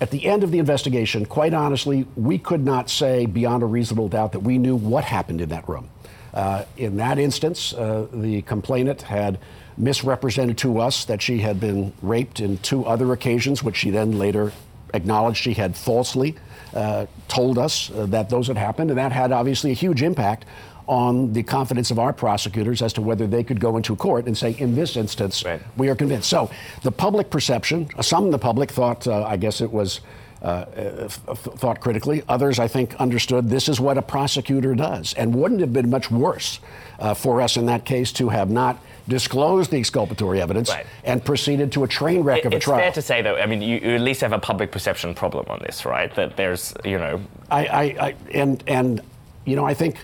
[0.00, 4.08] At the end of the investigation, quite honestly, we could not say beyond a reasonable
[4.08, 5.88] doubt that we knew what happened in that room.
[6.32, 9.38] Uh, in that instance, uh, the complainant had
[9.76, 14.18] misrepresented to us that she had been raped in two other occasions, which she then
[14.18, 14.52] later
[14.92, 16.34] acknowledged she had falsely
[16.74, 18.90] uh, told us uh, that those had happened.
[18.90, 20.44] And that had obviously a huge impact
[20.86, 24.36] on the confidence of our prosecutors as to whether they could go into court and
[24.36, 25.42] say, in this instance,
[25.76, 26.28] we are convinced.
[26.28, 26.50] So
[26.82, 30.00] the public perception, some in the public thought, uh, I guess it was.
[30.44, 32.22] Uh, f- f- thought critically.
[32.28, 35.14] Others, I think, understood this is what a prosecutor does.
[35.14, 36.60] And wouldn't it have been much worse
[36.98, 38.78] uh, for us in that case to have not
[39.08, 40.70] disclosed the exculpatory evidence
[41.04, 42.78] and proceeded to a train wreck of a it's trial?
[42.78, 45.46] fair to say, though, I mean, you, you at least have a public perception problem
[45.48, 46.14] on this, right?
[46.14, 47.22] That there's, you know.
[47.50, 49.00] I, I, I and and
[49.46, 49.96] you know I think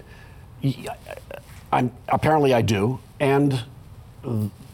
[1.70, 3.62] I'm apparently I do, and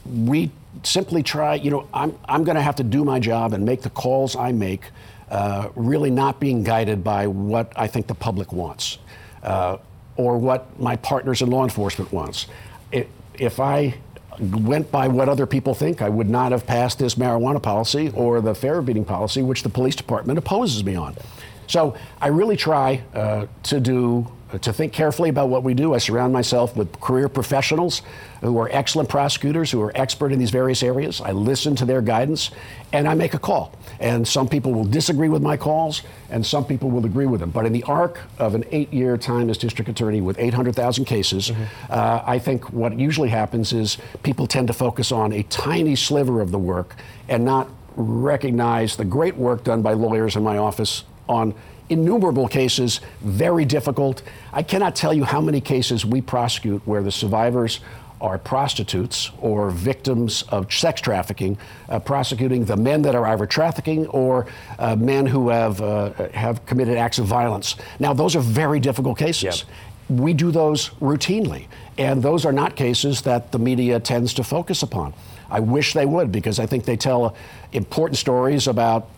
[0.04, 0.52] we
[0.84, 1.54] simply try.
[1.56, 4.36] You know, I'm I'm going to have to do my job and make the calls
[4.36, 4.82] I make,
[5.30, 8.98] uh, really not being guided by what I think the public wants,
[9.42, 9.78] uh,
[10.16, 12.46] or what my partners in law enforcement wants.
[12.92, 13.96] If, if I
[14.38, 18.40] went by what other people think, I would not have passed this marijuana policy or
[18.40, 21.16] the fare beating policy, which the police department opposes me on.
[21.66, 25.94] So I really try uh, to do to think carefully about what we do.
[25.94, 28.02] I surround myself with career professionals
[28.40, 31.20] who are excellent prosecutors, who are expert in these various areas.
[31.20, 32.50] I listen to their guidance,
[32.92, 33.72] and I make a call.
[33.98, 37.50] And some people will disagree with my calls, and some people will agree with them.
[37.50, 41.50] But in the arc of an eight-year time as district attorney with 800,000 cases,
[41.90, 46.40] uh, I think what usually happens is people tend to focus on a tiny sliver
[46.40, 46.94] of the work
[47.28, 51.54] and not recognize the great work done by lawyers in my office on
[51.88, 54.22] innumerable cases, very difficult.
[54.52, 57.80] I cannot tell you how many cases we prosecute where the survivors
[58.20, 61.58] are prostitutes or victims of sex trafficking,
[61.88, 64.46] uh, prosecuting the men that are either trafficking or
[64.78, 67.76] uh, men who have uh, have committed acts of violence.
[67.98, 69.64] Now, those are very difficult cases.
[70.08, 71.66] We do those routinely,
[71.98, 75.12] and those are not cases that the media tends to focus upon.
[75.50, 77.36] I wish they would because I think they tell
[77.72, 79.08] important stories about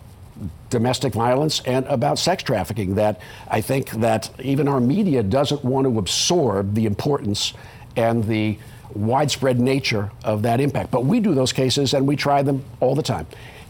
[0.69, 5.85] domestic violence and about sex trafficking that I think that even our media doesn't want
[5.85, 7.53] to absorb the importance
[7.95, 8.57] and the
[8.93, 10.91] widespread nature of that impact.
[10.91, 13.27] But we do those cases and we try them all the time.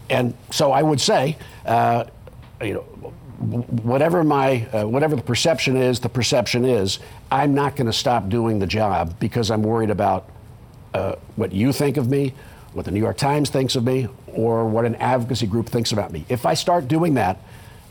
[0.08, 2.04] And so I would say, uh,
[2.60, 2.80] you know,
[3.40, 6.98] whatever my uh, whatever the perception is, the perception is.
[7.30, 10.28] I'm not going to stop doing the job because I'm worried about
[10.92, 12.34] uh, what you think of me,
[12.72, 16.12] what the New York Times thinks of me, or what an advocacy group thinks about
[16.12, 16.24] me.
[16.28, 17.38] If I start doing that,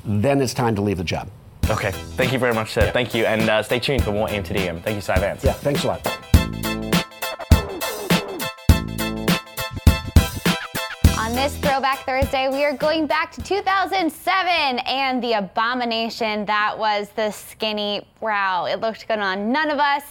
[0.06, 1.30] then it's time to leave the job.
[1.70, 2.90] Okay, thank you very much, sir.
[2.92, 4.82] Thank you, and uh, stay tuned for more AM to DM.
[4.82, 5.44] Thank you, Cy Vance.
[5.44, 6.29] Yeah, thanks a lot.
[11.80, 18.06] Throwback Thursday, we are going back to 2007 and the abomination that was the skinny
[18.20, 18.66] brow.
[18.66, 20.04] It looked good on none of us.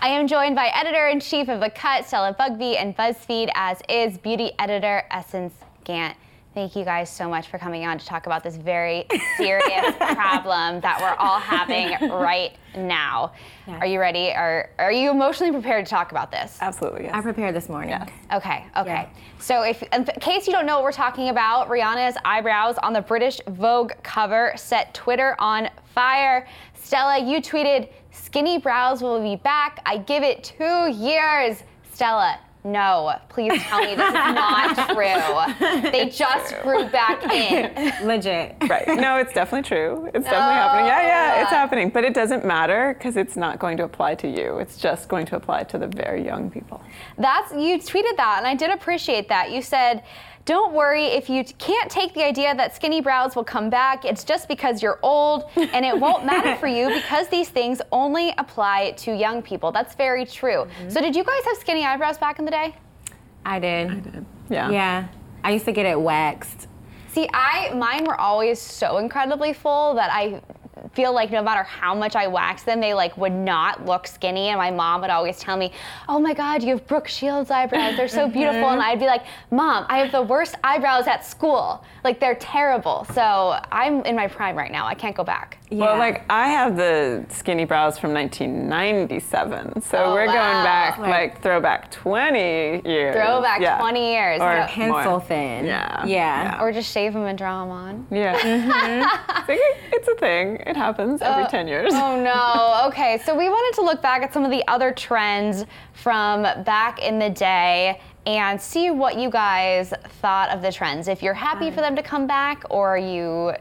[0.00, 3.80] I am joined by editor in chief of The Cut, Stella Bugbee, and BuzzFeed, as
[3.88, 5.54] is beauty editor Essence
[5.84, 6.14] Gant.
[6.54, 10.80] Thank you guys so much for coming on to talk about this very serious problem
[10.82, 13.32] that we're all having right now.
[13.66, 14.30] Are you ready?
[14.30, 16.56] Are, are you emotionally prepared to talk about this?
[16.60, 17.14] Absolutely, yes.
[17.14, 17.94] I prepared this morning.
[18.32, 19.08] Okay, okay.
[19.40, 23.02] So, if in case you don't know what we're talking about, Rihanna's eyebrows on the
[23.02, 26.46] British Vogue cover set Twitter on fire.
[26.74, 29.80] Stella, you tweeted, "Skinny brows will be back.
[29.86, 35.90] I give it two years." Stella, no, please tell me this is not true.
[35.90, 37.92] They just grew back in.
[38.06, 38.56] Legit.
[38.68, 38.86] Right.
[38.88, 40.06] No, it's definitely true.
[40.14, 40.86] It's definitely happening.
[40.86, 41.90] Yeah, yeah, it's happening.
[41.90, 44.58] But it doesn't matter because it's not going to apply to you.
[44.58, 46.82] It's just going to apply to the very young people.
[47.18, 49.50] That's you tweeted that, and I did appreciate that.
[49.52, 50.02] You said
[50.44, 54.04] Don't worry if you can't take the idea that skinny brows will come back.
[54.04, 58.34] It's just because you're old and it won't matter for you because these things only
[58.36, 59.72] apply to young people.
[59.72, 60.66] That's very true.
[60.66, 60.90] Mm-hmm.
[60.90, 62.76] So, did you guys have skinny eyebrows back in the day?
[63.46, 63.90] I did.
[63.90, 64.26] I did.
[64.50, 64.70] Yeah.
[64.70, 65.08] Yeah.
[65.42, 66.68] I used to get it waxed.
[67.08, 70.42] See, I mine were always so incredibly full that I
[70.92, 74.48] feel like no matter how much I waxed them, they like would not look skinny.
[74.48, 75.72] And my mom would always tell me,
[76.08, 77.96] "Oh my God, you have Brooke Shields eyebrows.
[77.96, 78.32] They're so mm-hmm.
[78.32, 81.84] beautiful." and I'd be like, "Mom, I have the worst eyebrows at school.
[82.02, 84.86] Like they're terrible." So I'm in my prime right now.
[84.86, 85.58] I can't go back.
[85.72, 90.32] Well, like I have the skinny brows from 1997, so Oh, we're wow.
[90.32, 93.14] going back Like- like, throwback 20 years.
[93.16, 93.78] Throwback Yeah.
[93.78, 94.40] 20 years.
[94.40, 94.86] Or Yeah.
[94.86, 95.22] more.
[95.30, 96.04] Yeah.
[96.04, 96.60] Yeah.
[96.62, 98.06] Or just shave them and draw them on.
[98.10, 98.36] Yeah.
[99.46, 99.60] See,
[99.92, 100.56] it's a thing.
[100.66, 101.92] It happens every Oh, 10 years.
[101.94, 102.84] Oh no.
[102.88, 107.00] Okay, so we wanted to look back at some of the other trends from back
[107.02, 111.08] in the day and see what you guys thought of the trends.
[111.08, 113.52] If you're happy for them to come back or are you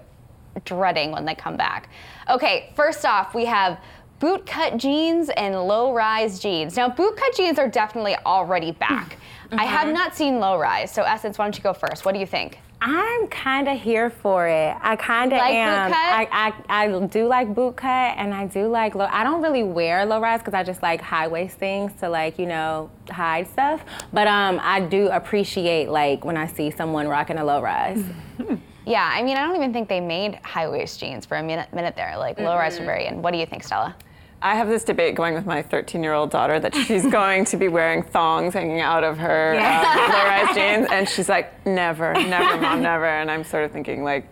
[0.65, 1.89] dreading when they come back.
[2.29, 3.79] Okay, first off, we have
[4.19, 6.77] bootcut jeans and low-rise jeans.
[6.77, 9.17] Now, bootcut jeans are definitely already back.
[9.51, 12.05] I have not seen low-rise, so Essence, why don't you go first?
[12.05, 12.57] What do you think?
[12.85, 14.75] I'm kind of here for it.
[14.81, 15.93] I kind of Like am.
[15.93, 16.27] I,
[16.69, 17.87] I, I do like boot cut,
[18.17, 19.07] and I do like low.
[19.09, 22.37] I don't really wear low rise because I just like high waist things to like
[22.37, 23.85] you know hide stuff.
[24.11, 28.03] But um, I do appreciate like when I see someone rocking a low rise.
[28.85, 31.71] Yeah, I mean, I don't even think they made high waist jeans for a minute,
[31.73, 32.17] minute there.
[32.17, 33.21] Like low rise were very in.
[33.21, 33.95] What do you think, Stella?
[34.41, 37.55] I have this debate going with my 13 year old daughter that she's going to
[37.55, 39.79] be wearing thongs hanging out of her Yeah.
[39.81, 40.87] um, low rise jeans.
[40.91, 43.05] And she's like, never, never, mom, never.
[43.05, 44.27] And I'm sort of thinking, like,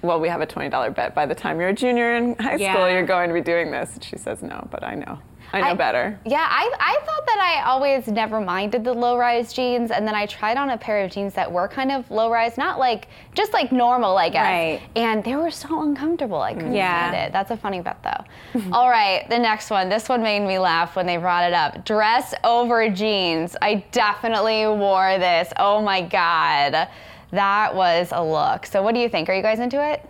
[0.00, 1.14] well, we have a $20 bet.
[1.14, 2.72] By the time you're a junior in high Yeah.
[2.72, 3.92] school, you're going to be doing this.
[3.94, 5.18] And she says, no, but I know.
[5.52, 6.18] I know better.
[6.24, 10.14] Yeah, I, I thought that I always never minded the low rise jeans, and then
[10.14, 13.08] I tried on a pair of jeans that were kind of low rise, not like
[13.34, 14.44] just like normal, I guess.
[14.44, 14.80] Right.
[14.96, 16.40] And they were so uncomfortable.
[16.40, 17.10] I couldn't Yeah.
[17.10, 17.32] stand it.
[17.32, 18.60] That's a funny bet, though.
[18.72, 19.88] All right, the next one.
[19.88, 21.84] This one made me laugh when they brought it up.
[21.84, 23.56] Dress over jeans.
[23.60, 25.52] I definitely wore this.
[25.58, 26.88] Oh my god,
[27.30, 28.66] that was a look.
[28.66, 29.28] So, what do you think?
[29.28, 30.04] Are you guys into it?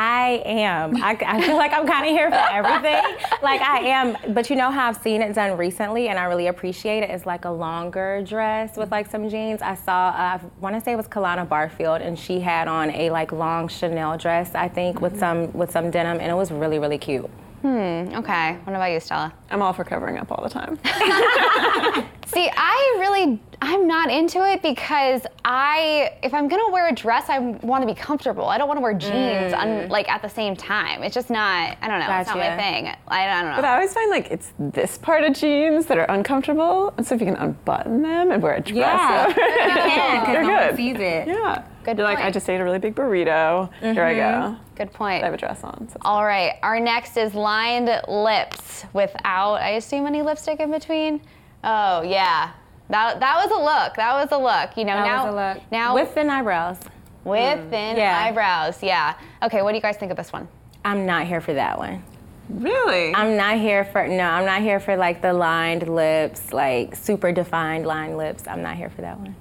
[0.00, 1.02] I am.
[1.02, 3.02] I, I feel like I'm kind of here for everything.
[3.42, 6.46] like I am, but you know how I've seen it done recently, and I really
[6.46, 7.10] appreciate it.
[7.10, 9.60] It's like a longer dress with like some jeans.
[9.60, 12.92] I saw, uh, I want to say it was Kahlana Barfield, and she had on
[12.92, 16.52] a like long Chanel dress, I think, with some with some denim, and it was
[16.52, 17.28] really really cute.
[17.62, 18.14] Hmm.
[18.14, 18.56] Okay.
[18.64, 19.32] What about you, Stella?
[19.50, 20.78] I'm all for covering up all the time.
[22.26, 27.28] See, I really, I'm not into it because I, if I'm gonna wear a dress,
[27.30, 28.44] I want to be comfortable.
[28.44, 31.02] I don't want to wear jeans, un, like at the same time.
[31.02, 31.76] It's just not.
[31.80, 32.18] I don't know.
[32.20, 32.88] It's not my thing.
[33.08, 33.56] I, I don't know.
[33.56, 36.92] But I always find like it's this part of jeans that are uncomfortable.
[36.98, 40.32] And so if you can unbutton them and wear a dress Yeah, over you can,
[40.32, 40.76] they're no good.
[40.76, 41.28] sees it.
[41.28, 41.64] Yeah.
[41.88, 43.70] Good You're like, I just ate a really big burrito.
[43.80, 44.20] Here I go.
[44.20, 44.58] Mhm.
[44.76, 45.22] Good point.
[45.22, 45.88] I have a dress on.
[45.88, 46.56] So All right.
[46.62, 51.22] Our next is lined lips without, I assume, any lipstick in between.
[51.64, 52.50] Oh yeah.
[52.90, 53.94] That, that was a look.
[53.96, 54.76] That was a look.
[54.76, 55.62] You know, That now was a look.
[55.72, 56.78] now With thin eyebrows.
[57.24, 57.70] with Mm.
[57.70, 58.18] thin Yeah.
[58.22, 58.82] eyebrows.
[58.82, 59.14] Yeah.
[59.42, 59.62] Okay.
[59.62, 60.46] What do you guys think of this one?
[60.84, 62.02] I'm not here for that one.
[62.50, 63.14] Really?
[63.14, 64.24] I'm not here for no.
[64.24, 68.46] I'm not here for like the lined lips, like super defined lined lips.
[68.46, 69.34] I'm not here for that one.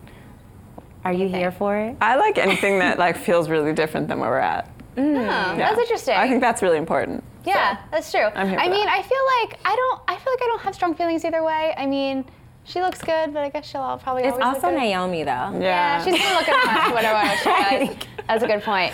[1.07, 1.95] Are you here for it?
[2.01, 4.69] I like anything that like feels really different than where we're at.
[4.97, 6.15] Oh, That's interesting.
[6.15, 7.23] I think that's really important.
[7.45, 8.25] Yeah, that's true.
[8.35, 8.93] I'm here I for mean, that.
[8.93, 10.01] I feel like I don't.
[10.09, 11.73] I feel like I don't have strong feelings either way.
[11.77, 12.25] I mean,
[12.65, 14.81] she looks good, but I guess she'll all probably It's always also look good.
[14.81, 15.57] Naomi though.
[15.57, 18.07] Yeah, she's gonna look at whatever she does.
[18.27, 18.91] That's a good point.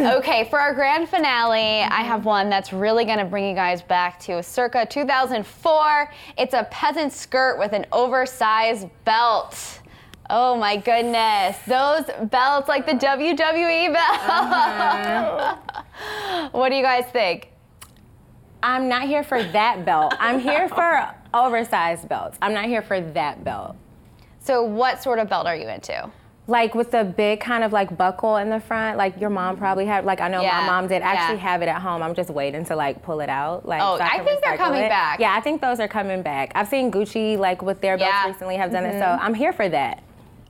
[0.00, 2.08] Okay, for our grand finale, I mm-hmm.
[2.08, 6.12] have one that's really gonna bring you guys back to circa 2004.
[6.38, 9.81] It's a peasant skirt with an oversized belt.
[10.34, 15.58] Oh my goodness, those belts like the WWE belt.
[16.54, 17.50] what do you guys think?
[18.62, 20.14] I'm not here for that belt.
[20.18, 22.38] I'm here for oversized belts.
[22.40, 23.76] I'm not here for that belt.
[24.40, 26.10] So, what sort of belt are you into?
[26.46, 29.84] Like with the big kind of like buckle in the front, like your mom probably
[29.84, 30.06] had.
[30.06, 31.02] Like I know Yeah, my mom did.
[31.02, 31.42] Actually yeah.
[31.42, 32.02] have it at home.
[32.02, 33.66] I'm just waiting to like pull it out.
[33.68, 34.88] Like Oh, so I can think they're coming it.
[34.88, 35.20] back.
[35.20, 36.52] Yeah, I think those are coming back.
[36.54, 38.26] I've seen Gucci like with their belts Yeah.
[38.26, 38.92] recently have done it.
[38.98, 39.18] So Mhm.
[39.20, 40.02] I'm here for that.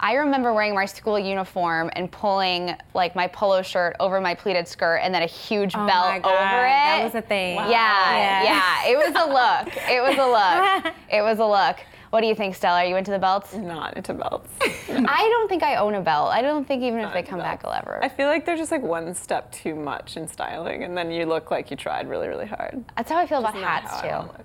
[0.04, 4.66] I remember wearing my school uniform and pulling like my polo shirt over my pleated
[4.66, 6.34] skirt and then a huge Oh belt over it.
[6.34, 7.54] that was a thing.
[7.54, 8.42] Yeah, Yeah.
[8.42, 9.76] yeah, It was a look.
[9.88, 10.94] It was a look.
[11.08, 11.76] it was a look.
[12.12, 12.80] What do you think, Stella?
[12.80, 13.54] Are you into the belts?
[13.54, 14.50] Not into belts.
[14.60, 16.28] I don't think I own a belt.
[16.30, 18.04] I don't think even if they come back, I'll ever.
[18.04, 21.24] I feel like they're just like one step too much in styling, and then you
[21.24, 22.84] look like you tried really, really hard.
[22.98, 24.44] That's how I feel about Just not hats how I too.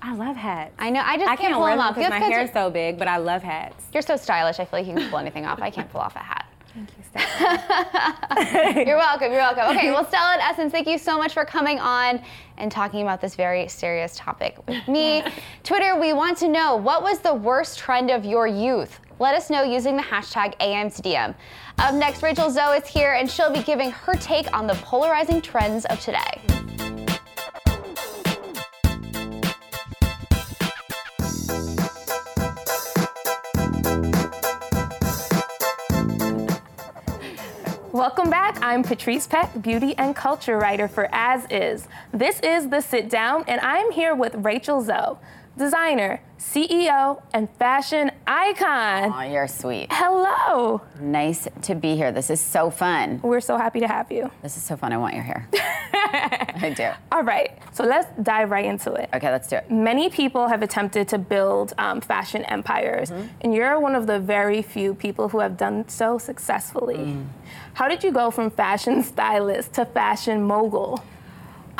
[0.00, 0.72] I love hats.
[0.78, 1.00] I know.
[1.04, 1.94] I just I can't, can't pull wear them them off.
[1.96, 3.84] because my my 'cause hair is so big, but I love hats.
[3.92, 4.60] You're so stylish.
[4.60, 5.60] I feel like you can pull anything off.
[5.60, 6.46] I can't pull off a hat.
[8.86, 9.32] You're welcome.
[9.32, 9.76] You're welcome.
[9.76, 12.20] Okay, well, Stella and Essence, thank you so much for coming on
[12.56, 15.24] and talking about this very serious topic with me.
[15.64, 19.00] Twitter, we want to know what was the worst trend of your youth?
[19.18, 21.34] Let us know using the hashtag AMTDM.
[21.78, 25.40] Up next, Rachel Zoe is here and she'll be giving her take on the polarizing
[25.40, 26.40] trends of today.
[38.08, 38.56] Welcome back.
[38.62, 41.86] I'm Patrice Peck, beauty and culture writer for As Is.
[42.10, 45.18] This is The Sit Down, and I'm here with Rachel Zoe,
[45.58, 49.12] designer, CEO, and fashion icon.
[49.14, 49.88] Oh, you're sweet.
[49.90, 50.80] Hello.
[51.00, 52.12] Nice to be here.
[52.12, 53.20] This is so fun.
[53.22, 54.30] We're so happy to have you.
[54.42, 54.92] This is so fun.
[54.92, 55.48] I want your hair.
[56.62, 56.88] I do.
[57.12, 59.10] All right, so let's dive right into it.
[59.12, 59.70] Okay, let's do it.
[59.70, 63.26] Many people have attempted to build um, fashion empires, Mm-hmm.
[63.42, 66.96] and you're one of the very few people who have done so successfully.
[66.98, 67.26] Mm.
[67.74, 71.02] How did you go from fashion stylist to fashion mogul?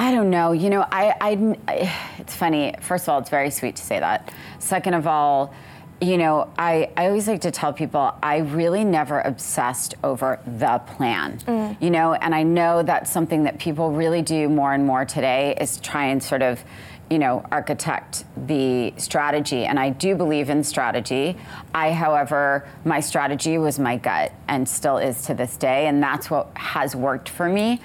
[0.00, 0.52] I don't know.
[0.52, 2.74] You know, I, I, I- it's funny.
[2.80, 4.32] First of all, it's very sweet to say that.
[4.60, 5.52] Second of all,
[6.00, 10.78] you know, I, I always like to tell people I really never obsessed over the
[10.86, 11.76] plan.
[11.80, 15.56] You know, and I know that's something that people really do more and more today
[15.60, 16.62] is try and sort of,
[17.10, 19.64] you know, architect the strategy.
[19.64, 21.36] And I do believe in strategy.
[21.74, 25.88] I, however, my strategy was my gut and still is to this day.
[25.88, 27.80] And that's what has worked for me.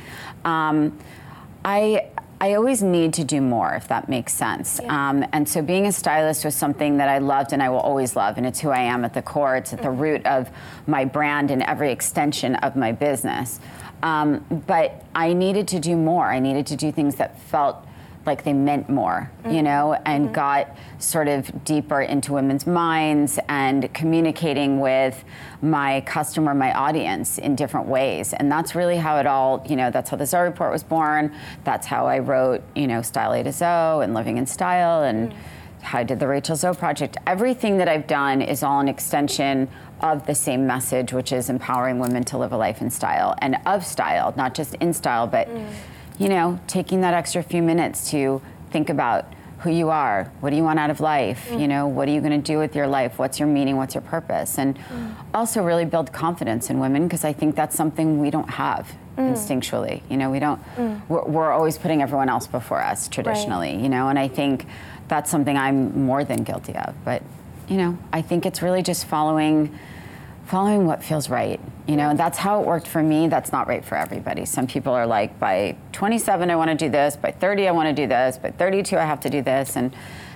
[0.45, 0.99] Um,
[1.65, 2.07] I
[2.41, 4.81] I always need to do more, if that makes sense.
[4.89, 8.17] Um, and so being a stylist was something that I loved and I will always
[8.17, 9.55] love, and it's who I am at the core.
[9.55, 10.49] It's at the root of
[10.85, 13.61] my brand and every extension of my business.
[14.01, 16.25] Um, but I needed to do more.
[16.25, 17.77] I needed to do things that felt
[18.25, 19.63] like they meant more, you mm-hmm.
[19.63, 20.33] know, and mm-hmm.
[20.33, 25.23] got sort of deeper into women's minds and communicating with
[25.61, 28.33] my customer, my audience in different ways.
[28.33, 31.33] And that's really how it all, you know, that's how the Zoe Report was born.
[31.63, 35.31] That's how I wrote, you know, Style A to Zoe and Living in Style and
[35.31, 35.35] mm.
[35.81, 37.17] how I did the Rachel Zoe Project.
[37.27, 39.67] Everything that I've done is all an extension
[39.99, 43.57] of the same message, which is empowering women to live a life in style and
[43.65, 45.69] of style, not just in style, but mm.
[46.17, 48.41] You know, taking that extra few minutes to
[48.71, 49.25] think about
[49.59, 52.19] who you are, what do you want out of life, you know, what are you
[52.19, 54.77] going to do with your life, what's your meaning, what's your purpose, and
[55.33, 59.33] also really build confidence in women because I think that's something we don't have mm.
[59.33, 60.01] instinctually.
[60.09, 61.01] You know, we don't, mm.
[61.07, 64.65] we're, we're always putting everyone else before us traditionally, you know, and I think
[65.07, 66.93] that's something I'm more than guilty of.
[67.05, 67.23] But,
[67.69, 69.79] you know, I think it's really just following
[70.53, 73.83] following what feels right you know that's how it worked for me that's not right
[73.83, 77.67] for everybody some people are like by 27 i want to do this by 30
[77.67, 79.95] i want to do this by 32 i have to do this and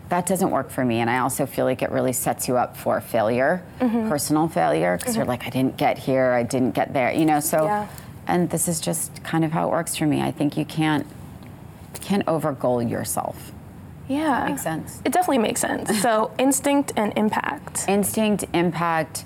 [0.10, 2.76] that doesn't work for me and i also feel like it really sets you up
[2.76, 4.10] for failure Mhm.
[4.10, 5.36] personal failure because you're Mhm.
[5.36, 7.86] like i didn't get here i didn't get there you know so Yeah.
[8.26, 11.06] and this is just kind of how it works for me i think you can't
[12.02, 13.52] can't over goal yourself
[14.10, 14.46] Yeah.
[14.48, 15.02] Makes sense.
[15.04, 16.00] It definitely makes sense.
[16.02, 17.84] So, instinct and impact.
[17.90, 19.26] Instinct, impact,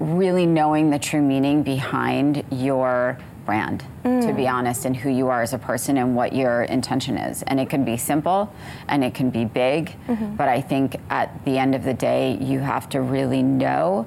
[0.00, 4.36] really knowing the true meaning behind your brand, to Mm.
[4.36, 7.42] be honest, and who you are as a person and what your intention is.
[7.44, 8.52] And it can be simple
[8.88, 10.36] and it can be big, Mhm.
[10.36, 14.04] but I think at the end of the day, you have to really know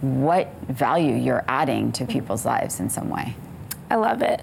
[0.00, 3.34] what value you're adding to people's lives in some way.
[3.90, 4.42] I love it.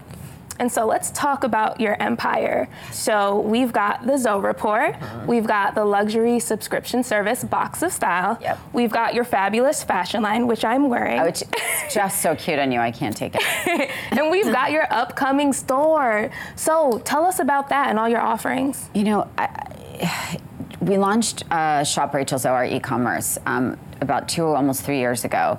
[0.60, 2.68] And so let's talk about your empire.
[2.92, 4.96] So we've got the Zoe Report,
[5.28, 8.60] we've got the luxury subscription service Box of Style, yep.
[8.72, 12.72] we've got your fabulous fashion line, which I'm wearing, Which is just so cute on
[12.72, 13.90] you, I can't take it.
[14.12, 16.30] and we've got your upcoming store.
[16.56, 18.90] So tell us about that and all your offerings.
[18.94, 20.40] You know, I,
[20.82, 25.58] we launched uh, Shop Rachel Zoe, our e-commerce, um, about two, almost three years ago.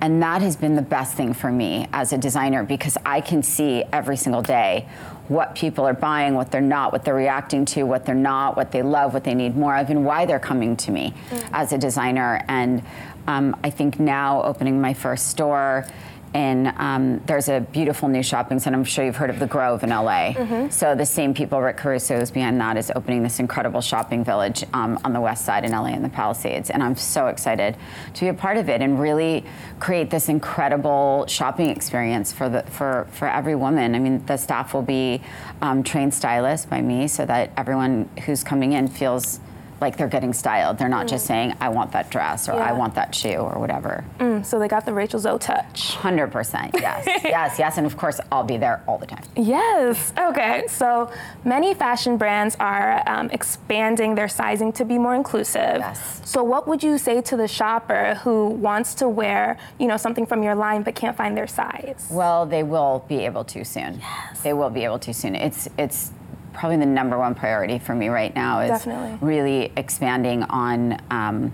[0.00, 3.42] And that has been the best thing for me as a designer because I can
[3.42, 4.88] see every single day
[5.28, 8.72] what people are buying, what they're not, what they're reacting to, what they're not, what
[8.72, 11.14] they love, what they need more of, and why they're coming to me
[11.52, 12.44] as a designer.
[12.48, 12.82] And
[13.26, 15.86] um, I think now opening my first store
[16.34, 18.76] in um, there's a beautiful new shopping center.
[18.78, 20.32] I'm sure you've heard of the Grove in LA.
[20.34, 20.72] Mhm.
[20.72, 24.64] So the same people, Rick Caruso, who's behind that, is opening this incredible shopping village
[24.72, 27.76] um, on the west side in LA in the Palisades, and I'm so excited
[28.14, 29.44] to be a part of it and really
[29.80, 33.94] create this incredible shopping experience for the for for every woman.
[33.94, 35.20] I mean, the staff will be
[35.62, 39.40] um, trained stylists by me, so that everyone who's coming in feels
[39.80, 40.78] like they're getting styled.
[40.78, 44.04] They're not just saying, I want that dress or I want that shoe or whatever.
[44.18, 45.96] Mm, so they got the Rachel Zoe touch.
[45.96, 46.80] 100%.
[46.80, 47.06] Yes.
[47.24, 47.78] yes, yes.
[47.78, 49.24] And of course, I'll be there all the time.
[49.36, 50.12] Yes.
[50.18, 50.64] Okay.
[50.68, 51.10] So
[51.44, 55.78] many fashion brands are um, expanding their sizing to be more inclusive.
[55.78, 56.20] Yes.
[56.24, 60.26] So what would you say to the shopper who wants to wear, you know, something
[60.26, 62.08] from your line but can't find their size?
[62.10, 63.98] Well, they will be able to soon.
[64.00, 64.40] Yes.
[64.42, 65.34] They will be able to soon.
[65.34, 66.12] It's it's
[66.60, 69.16] probably the number one priority for me right now is Definitely.
[69.26, 71.50] really expanding on um,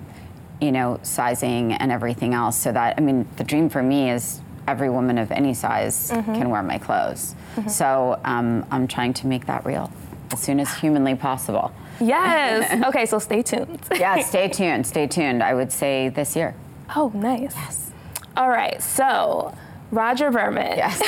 [0.61, 4.41] you know sizing and everything else so that I mean the dream for me is
[4.67, 6.25] every woman of any size Mhm.
[6.39, 7.37] can wear my clothes.
[7.55, 7.71] Mhm.
[7.71, 9.93] So um, I'm trying to make that real
[10.33, 11.71] as soon as humanly possible.
[12.01, 12.85] Yes.
[12.89, 13.07] okay.
[13.07, 13.79] So stay tuned.
[13.97, 14.89] yeah, stay tuned.
[14.89, 15.41] Stay tuned.
[15.41, 16.57] I would say this year.
[16.97, 17.55] Oh, nice.
[17.55, 17.93] Yes.
[18.37, 18.83] All right.
[18.83, 19.55] So,
[19.91, 20.77] Rodger Berman.
[20.77, 21.01] Yes.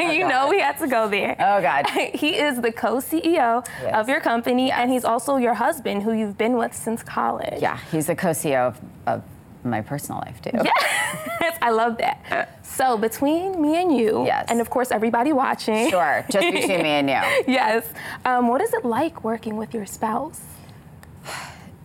[0.00, 1.36] you know we had to go there.
[1.38, 1.86] Oh God.
[2.14, 6.56] he is the co-CEO of your company, and he's also your husband, who you've been
[6.56, 7.60] with since college.
[7.60, 9.22] Yeah, he's the co-CEO of, of
[9.64, 10.50] my personal life too.
[10.54, 12.58] Yes, I love that.
[12.62, 14.46] So between me and you, Yes.
[14.48, 15.90] and of course everybody watching.
[15.90, 17.52] Sure, just between me and you.
[17.52, 17.92] yes.
[18.24, 20.40] Um, what is it like working with your spouse?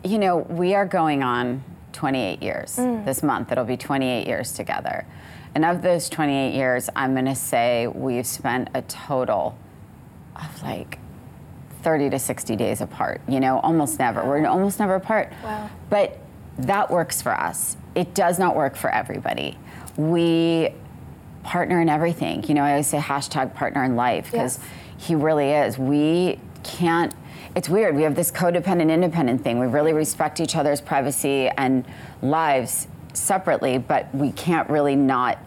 [0.04, 1.64] You know, we are going on
[1.94, 3.06] 28 years Mm.
[3.06, 3.52] this month.
[3.52, 5.06] It'll be 28 years together.
[5.56, 9.58] And of those 28 years, I'm going to say we've spent a total
[10.36, 10.98] of like
[11.84, 13.22] 30 to 60 days apart.
[13.28, 14.26] You know, almost never.
[14.26, 15.32] We're almost never apart.
[15.44, 15.70] Wow.
[15.90, 16.20] But
[16.58, 17.78] that works for us.
[17.96, 19.58] It does not work for everybody.
[19.98, 20.70] We
[21.44, 22.44] partner in everything.
[22.46, 24.60] You know, I always say hashtag partner in life because
[24.98, 25.78] he really is.
[25.78, 27.14] We can't,
[27.56, 27.96] it's weird.
[27.96, 29.60] We have this codependent independent thing.
[29.60, 31.86] We really respect each other's privacy and
[32.22, 35.38] lives separately, but we can't really not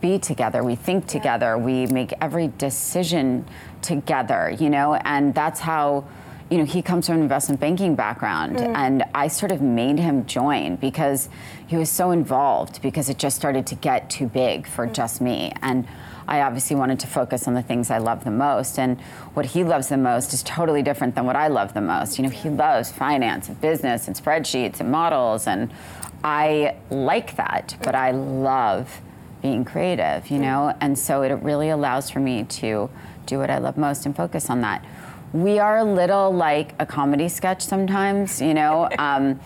[0.00, 0.62] be together.
[0.62, 1.56] We think together.
[1.56, 3.46] We make every decision
[3.80, 6.04] together, you know, and that's how,
[6.50, 8.56] you know, he comes from an investment banking background.
[8.56, 8.76] Mm.
[8.76, 11.28] And I sort of made him join because
[11.66, 15.52] he was so involved because it just started to get too big for just me.
[15.62, 15.86] And
[16.28, 18.78] I obviously wanted to focus on the things I love the most.
[18.78, 19.00] And
[19.34, 22.18] what he loves the most is totally different than what I love the most.
[22.18, 25.46] You know, he loves finance and business and spreadsheets and models.
[25.46, 25.70] And
[26.24, 29.00] I like that, but I love
[29.42, 30.74] being creative, you know?
[30.80, 32.88] And so it really allows for me to
[33.26, 34.84] do what I love most and focus on that.
[35.32, 38.88] We are a little like a comedy sketch sometimes, you know?
[38.98, 39.40] Um,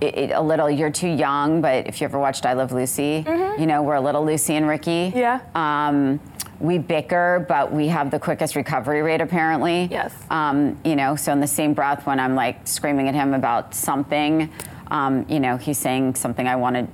[0.00, 3.24] it, it- a little, you're too young, but if you ever watched I Love Lucy,
[3.58, 5.12] you know, we're a little Lucy and Ricky.
[5.14, 5.40] Yeah.
[5.54, 6.18] Um,
[6.58, 9.88] we bicker, but we have the quickest recovery rate apparently.
[9.90, 10.12] Yes.
[10.30, 13.74] Um, you know, so in the same breath, when I'm like screaming at him about
[13.74, 14.48] something,
[14.92, 16.86] um, you know, he's saying something I want to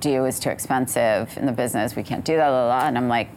[0.00, 1.94] do is too expensive in the business.
[1.94, 2.88] We can't do that, blah, blah, blah.
[2.88, 3.28] and I'm like,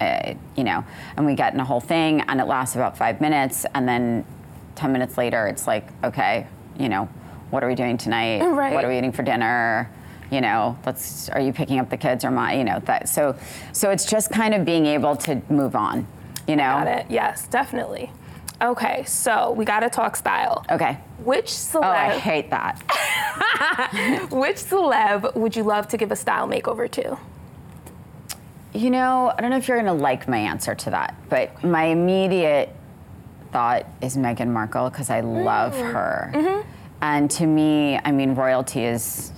[0.00, 0.84] uh, you know,
[1.16, 4.24] and we get in a whole thing, and it lasts about five minutes, and then
[4.76, 6.46] ten minutes later, it's like, okay,
[6.78, 7.06] you know,
[7.50, 8.40] what are we doing tonight?
[8.40, 8.72] Right.
[8.72, 9.90] What are we eating for dinner?
[10.30, 11.28] You know, let's.
[11.30, 12.52] Are you picking up the kids or my?
[12.52, 13.08] You know, that.
[13.08, 13.36] So,
[13.72, 16.06] so it's just kind of being able to move on.
[16.46, 16.62] You know.
[16.62, 17.06] Got it.
[17.08, 18.12] Yes, definitely.
[18.60, 20.64] Okay, so we gotta talk style.
[20.70, 20.98] Okay.
[21.18, 21.84] Which celeb?
[21.84, 22.82] Oh, I hate that.
[24.30, 27.18] which celeb would you love to give a style makeover to?
[28.74, 31.64] You know, I don't know if you're going to like my answer to that, but
[31.64, 32.74] my immediate
[33.52, 36.30] thought is Meghan Markle because I love her.
[36.34, 36.68] Mm-hmm.
[37.00, 39.32] And to me, I mean, royalty is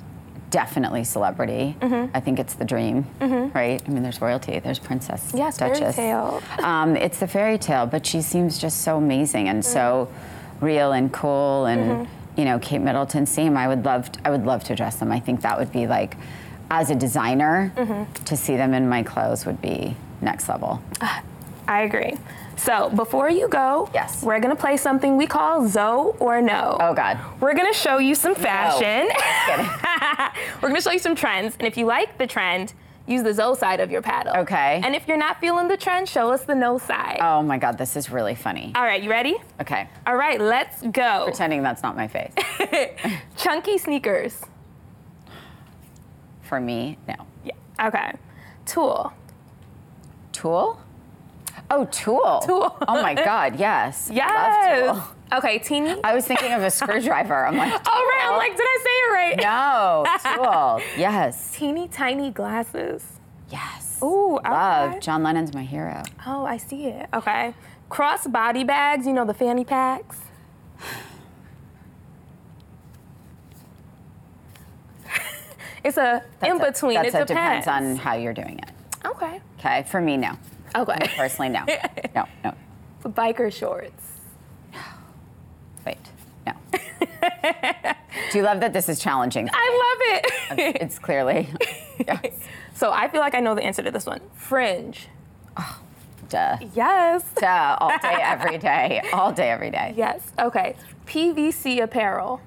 [0.50, 1.76] definitely celebrity.
[1.80, 2.10] Mhm.
[2.12, 3.54] I think it's the dream, Mhm.
[3.54, 3.80] right?
[3.86, 5.94] I mean, there's royalty, there's princess, Yes, fairy duchess.
[5.94, 6.42] tale.
[6.64, 10.08] Um, it's the fairy tale, but she seems just so amazing and so
[10.60, 11.66] real and cool.
[11.66, 12.06] And Mhm.
[12.40, 13.54] You know, Kate Middleton, same.
[13.54, 15.12] I would love, I would love to dress them.
[15.12, 16.16] I think that would be like,
[16.70, 18.06] as a designer, Mhm.
[18.24, 20.80] to see them in my clothes would be next level.
[21.68, 22.14] I agree.
[22.56, 26.78] So before you go, yes, we're gonna play something we call Zoe or No.
[26.80, 27.18] Oh God.
[27.40, 29.08] We're gonna show you some fashion.
[30.62, 32.72] we're gonna show you some trends, and if you like the trend,
[33.10, 34.34] use the Zoe side of your paddle.
[34.36, 34.80] Okay.
[34.84, 37.18] And if you're not feeling the trend, show us the No side.
[37.20, 38.72] Oh my God, this is really funny.
[38.74, 39.36] All right, you ready?
[39.60, 39.88] Okay.
[40.06, 41.24] All right, let's go.
[41.24, 42.32] Pretending that's not my face.
[43.36, 44.40] Chunky sneakers.
[46.42, 47.14] For me, no.
[47.44, 47.52] Yeah.
[47.88, 48.12] Okay.
[48.66, 49.12] Tool.
[50.32, 50.80] Tool?
[51.70, 52.42] Oh, Tool.
[52.44, 52.76] Tool.
[52.88, 54.08] Oh my God, yes.
[54.12, 55.00] Yes.
[55.32, 55.94] Okay, teeny.
[56.02, 57.46] I was thinking of a screwdriver.
[57.46, 58.26] I'm like, oh right.
[58.28, 59.36] I'm like, did I say it right?
[59.42, 60.04] no,
[60.36, 60.80] Tool.
[61.00, 61.52] Yes.
[61.56, 63.04] Teeny tiny glasses.
[63.50, 63.98] Yes.
[64.02, 64.50] Ooh, okay.
[64.50, 65.00] Love.
[65.00, 66.02] John Lennon's my hero.
[66.26, 67.08] Oh, I see it.
[67.14, 67.54] Okay.
[67.88, 70.18] Cross body bags, you know, the fanny packs.
[75.84, 76.94] it's a in between.
[76.94, 78.70] That's It depends on how you're doing it.
[79.06, 79.40] Okay.
[79.58, 80.36] Okay, for me, no.
[80.74, 80.96] Okay.
[81.00, 81.64] Me personally, no.
[82.14, 82.54] No, no.
[83.04, 84.09] Biker shorts.
[85.86, 85.98] Wait,
[86.46, 86.52] no.
[88.32, 89.48] Do you love that this is challenging?
[89.52, 90.18] I
[90.50, 90.76] love it.
[90.82, 91.48] It's clearly.
[92.74, 94.20] So I feel like I know the answer to this one.
[94.34, 95.08] Fringe.
[95.56, 95.80] Oh,
[96.28, 96.56] duh.
[96.74, 97.24] Yes.
[97.38, 97.76] Duh.
[97.80, 99.02] All day, every day.
[99.12, 99.92] All day, every day.
[99.96, 100.20] Yes.
[100.38, 100.76] Okay.
[101.06, 102.40] PVC apparel.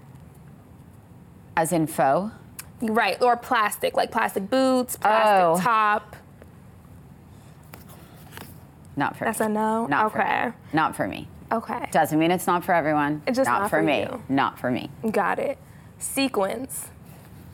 [1.55, 2.33] As in faux?
[2.81, 3.21] Right.
[3.21, 5.63] Or plastic, like plastic boots, plastic Oh.
[5.63, 6.15] top.
[8.95, 9.45] Not for That's me.
[9.47, 9.87] a no?
[9.87, 10.45] Not for Okay.
[10.47, 10.53] me.
[10.73, 11.27] Not for me.
[11.53, 11.87] Okay.
[11.91, 13.21] Doesn't mean it's not for everyone.
[13.27, 14.01] It's just not for, for me.
[14.01, 14.23] you.
[14.27, 14.89] Not for me.
[15.11, 15.57] Got it.
[15.99, 16.87] Sequins.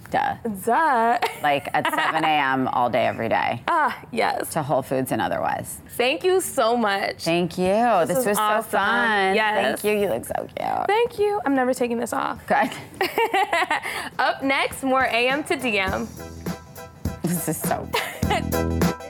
[0.09, 0.35] Duh.
[0.65, 1.19] Duh.
[1.43, 2.67] Like at 7 a.m.
[2.67, 3.63] all day, every day.
[3.67, 4.51] Ah, yes.
[4.53, 5.77] To Whole Foods and otherwise.
[5.95, 7.23] Thank you so much.
[7.23, 7.65] Thank you.
[8.05, 8.71] This, was was, awesome.
[8.71, 9.35] so fun.
[9.35, 9.81] Yes.
[9.81, 10.01] Thank you.
[10.01, 10.87] You look so cute.
[10.87, 11.39] Thank you.
[11.45, 12.45] I'm never taking this off.
[12.47, 12.71] Good.
[14.19, 16.07] Up next, more AM to DM.
[17.23, 17.89] This is so.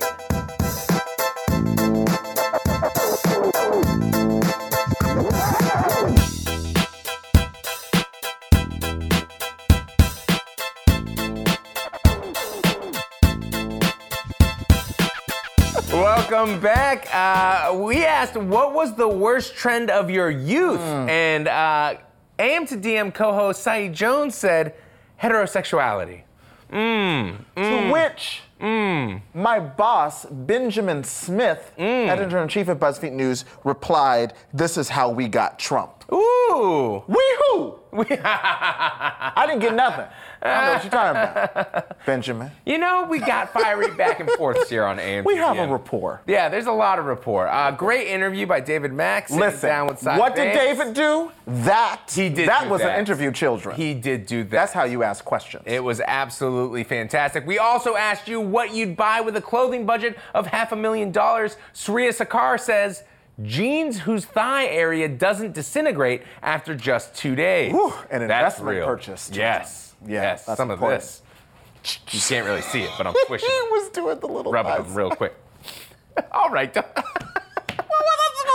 [16.39, 17.13] Welcome back.
[17.13, 21.09] Uh, we asked what was the worst trend of your youth, hmm.
[21.09, 21.97] and uh,
[22.39, 24.73] AM to DM co-host Saeed Jones said
[25.21, 26.21] heterosexuality.
[26.71, 27.39] Mmm.
[27.57, 29.21] To mm, which mm.
[29.33, 32.07] my boss, Benjamin Smith, mm.
[32.07, 36.05] editor in chief of BuzzFeed News, replied, This is how we got Trump.
[36.09, 37.03] Ooh.
[37.05, 37.79] We who?
[37.93, 40.05] I didn't get nothing.
[40.41, 41.21] I don't know what you're talking
[41.63, 42.51] about, Benjamin.
[42.65, 45.25] You know, we got fiery back and forth here on AM.
[45.25, 46.21] We have a rapport.
[46.27, 47.47] Yeah, there's a lot of rapport.
[47.47, 49.31] Uh, great interview by David Max.
[49.31, 50.53] Listen, down with what did.
[50.53, 51.31] David do?
[51.45, 52.93] That He did That was that.
[52.93, 53.75] an interview, children.
[53.75, 54.49] He did do that.
[54.51, 55.63] That's how you ask questions.
[55.65, 57.45] It was absolutely fantastic.
[57.45, 61.11] We also asked you what you'd buy with a clothing budget of half a million
[61.11, 61.57] dollars.
[61.73, 63.03] Surya Sakar says,
[63.43, 67.71] jeans whose thigh area doesn't disintegrate after just two days.
[67.71, 69.31] Whew, an investment purchase.
[69.33, 69.88] Yes.
[70.05, 70.45] Yeah, yes.
[70.45, 71.01] that's Some important.
[71.03, 71.21] of this.
[72.13, 73.49] You can't really see it, but I'm he squishing.
[73.49, 75.33] was doing the little rubbing them real quick.
[76.31, 76.75] All right.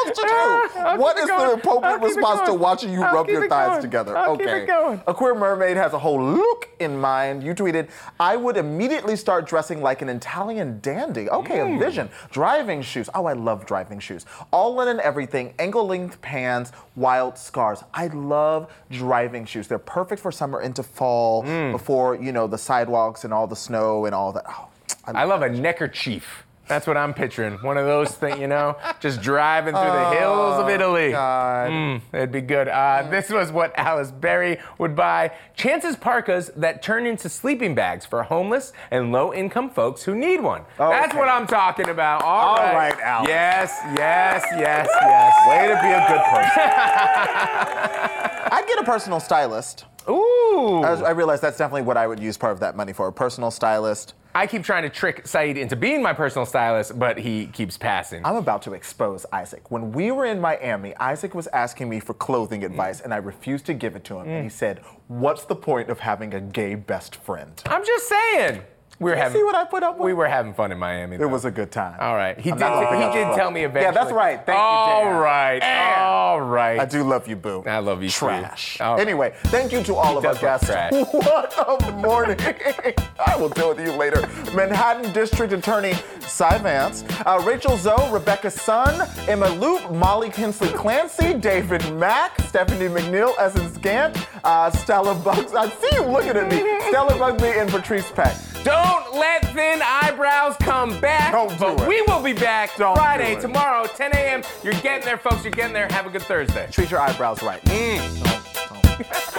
[0.06, 0.78] supposed to do?
[0.84, 3.48] I'll what is the appropriate I'll keep it response to watching you I'll rub your
[3.48, 3.82] thighs going.
[3.82, 4.16] together?
[4.16, 4.44] I'll okay.
[4.44, 5.02] keep it going.
[5.06, 7.42] A queer mermaid has a whole look in mind.
[7.42, 7.88] You tweeted,
[8.20, 11.28] I would immediately start dressing like an Italian dandy.
[11.30, 11.76] Okay, Hmm.
[11.76, 12.08] a vision.
[12.30, 13.08] Driving shoes.
[13.14, 14.26] Oh, I love driving shoes.
[14.52, 17.82] All linen everything, ankle length pants, wild scars.
[17.92, 19.68] I love driving shoes.
[19.68, 21.72] They're perfect for summer into fall Hmm.
[21.72, 24.44] before, you know, the sidewalks and all the snow and all that.
[24.48, 24.68] Oh,
[25.06, 26.43] I love a neckerchief.
[26.66, 27.54] That's what I'm picturing.
[27.62, 31.10] One of those things, you know, just driving through the hills of Oh, Italy.
[31.12, 31.70] God.
[31.70, 32.68] Mm, it'd be good.
[32.68, 35.32] Uh, this was what Alice Berry would buy.
[35.54, 40.62] Chances parkas that turn into sleeping bags for homeless and low-income folks who need one.
[40.78, 42.22] That's what I'm talking about.
[42.22, 43.28] All right, right, Alice.
[43.28, 45.48] Yes, yes, yes, yes.
[45.48, 46.62] Way to be a good person.
[48.52, 49.84] I'd get a personal stylist.
[50.08, 50.82] Ooh.
[50.84, 53.08] I, I realize that's definitely what I would use part of that money for.
[53.08, 54.14] A personal stylist.
[54.36, 58.24] I keep trying to trick Saeed into being my personal stylist, but he keeps passing.
[58.26, 59.70] I'm about to expose Isaac.
[59.70, 62.66] When we were in Miami, Isaac was asking me for clothing Mm.
[62.66, 64.28] advice, and I refused to give it to him.
[64.28, 67.62] And he said, What's the point of having a gay best friend?
[67.66, 68.62] I'm just saying.
[69.00, 69.36] We were having.
[69.38, 70.04] see what I put up with?
[70.06, 71.16] We were having fun in Miami.
[71.16, 71.96] It was a good time.
[71.98, 72.38] All right.
[72.38, 72.64] He I'm did.
[72.64, 73.52] not keeping He did with tell it.
[73.52, 73.84] me eventually.
[73.84, 74.46] Yeah, that's right.
[74.46, 75.16] Thank All you, Dan.
[75.20, 75.62] right.
[75.62, 76.78] And All right.
[76.80, 77.64] I do love you, boo.
[77.66, 78.18] I love you too.
[78.26, 78.80] Trash.
[78.80, 79.00] All right.
[79.00, 80.66] Anyway, thank you to all He of our does guests.
[80.66, 80.92] trash.
[81.12, 81.54] What
[81.88, 82.38] a morning.
[83.26, 84.20] I will deal with you later.
[84.54, 91.34] Manhattan District Attorney Cy Vance, uh, Rachel Zoe, Rebecca Sun, Emma Loop, Molly Kinsley Clancy,
[91.34, 95.54] David Mack, Stephanie McNeal, Essence Gant, uh, Stella Bugs.
[95.54, 96.58] I see you looking at me.
[96.88, 98.34] Stella Bugsby and Patrice Peck.
[98.64, 101.32] Don't let thin eyebrows come back.
[101.32, 101.88] Don't do but it.
[101.88, 104.42] we will be back Don't Friday, do tomorrow, 10 a.m.
[104.62, 105.44] You're getting there, folks.
[105.44, 105.86] You're getting there.
[105.90, 106.66] Have a good Thursday.
[106.72, 107.62] Treat your eyebrows right.
[107.66, 109.30] Mm.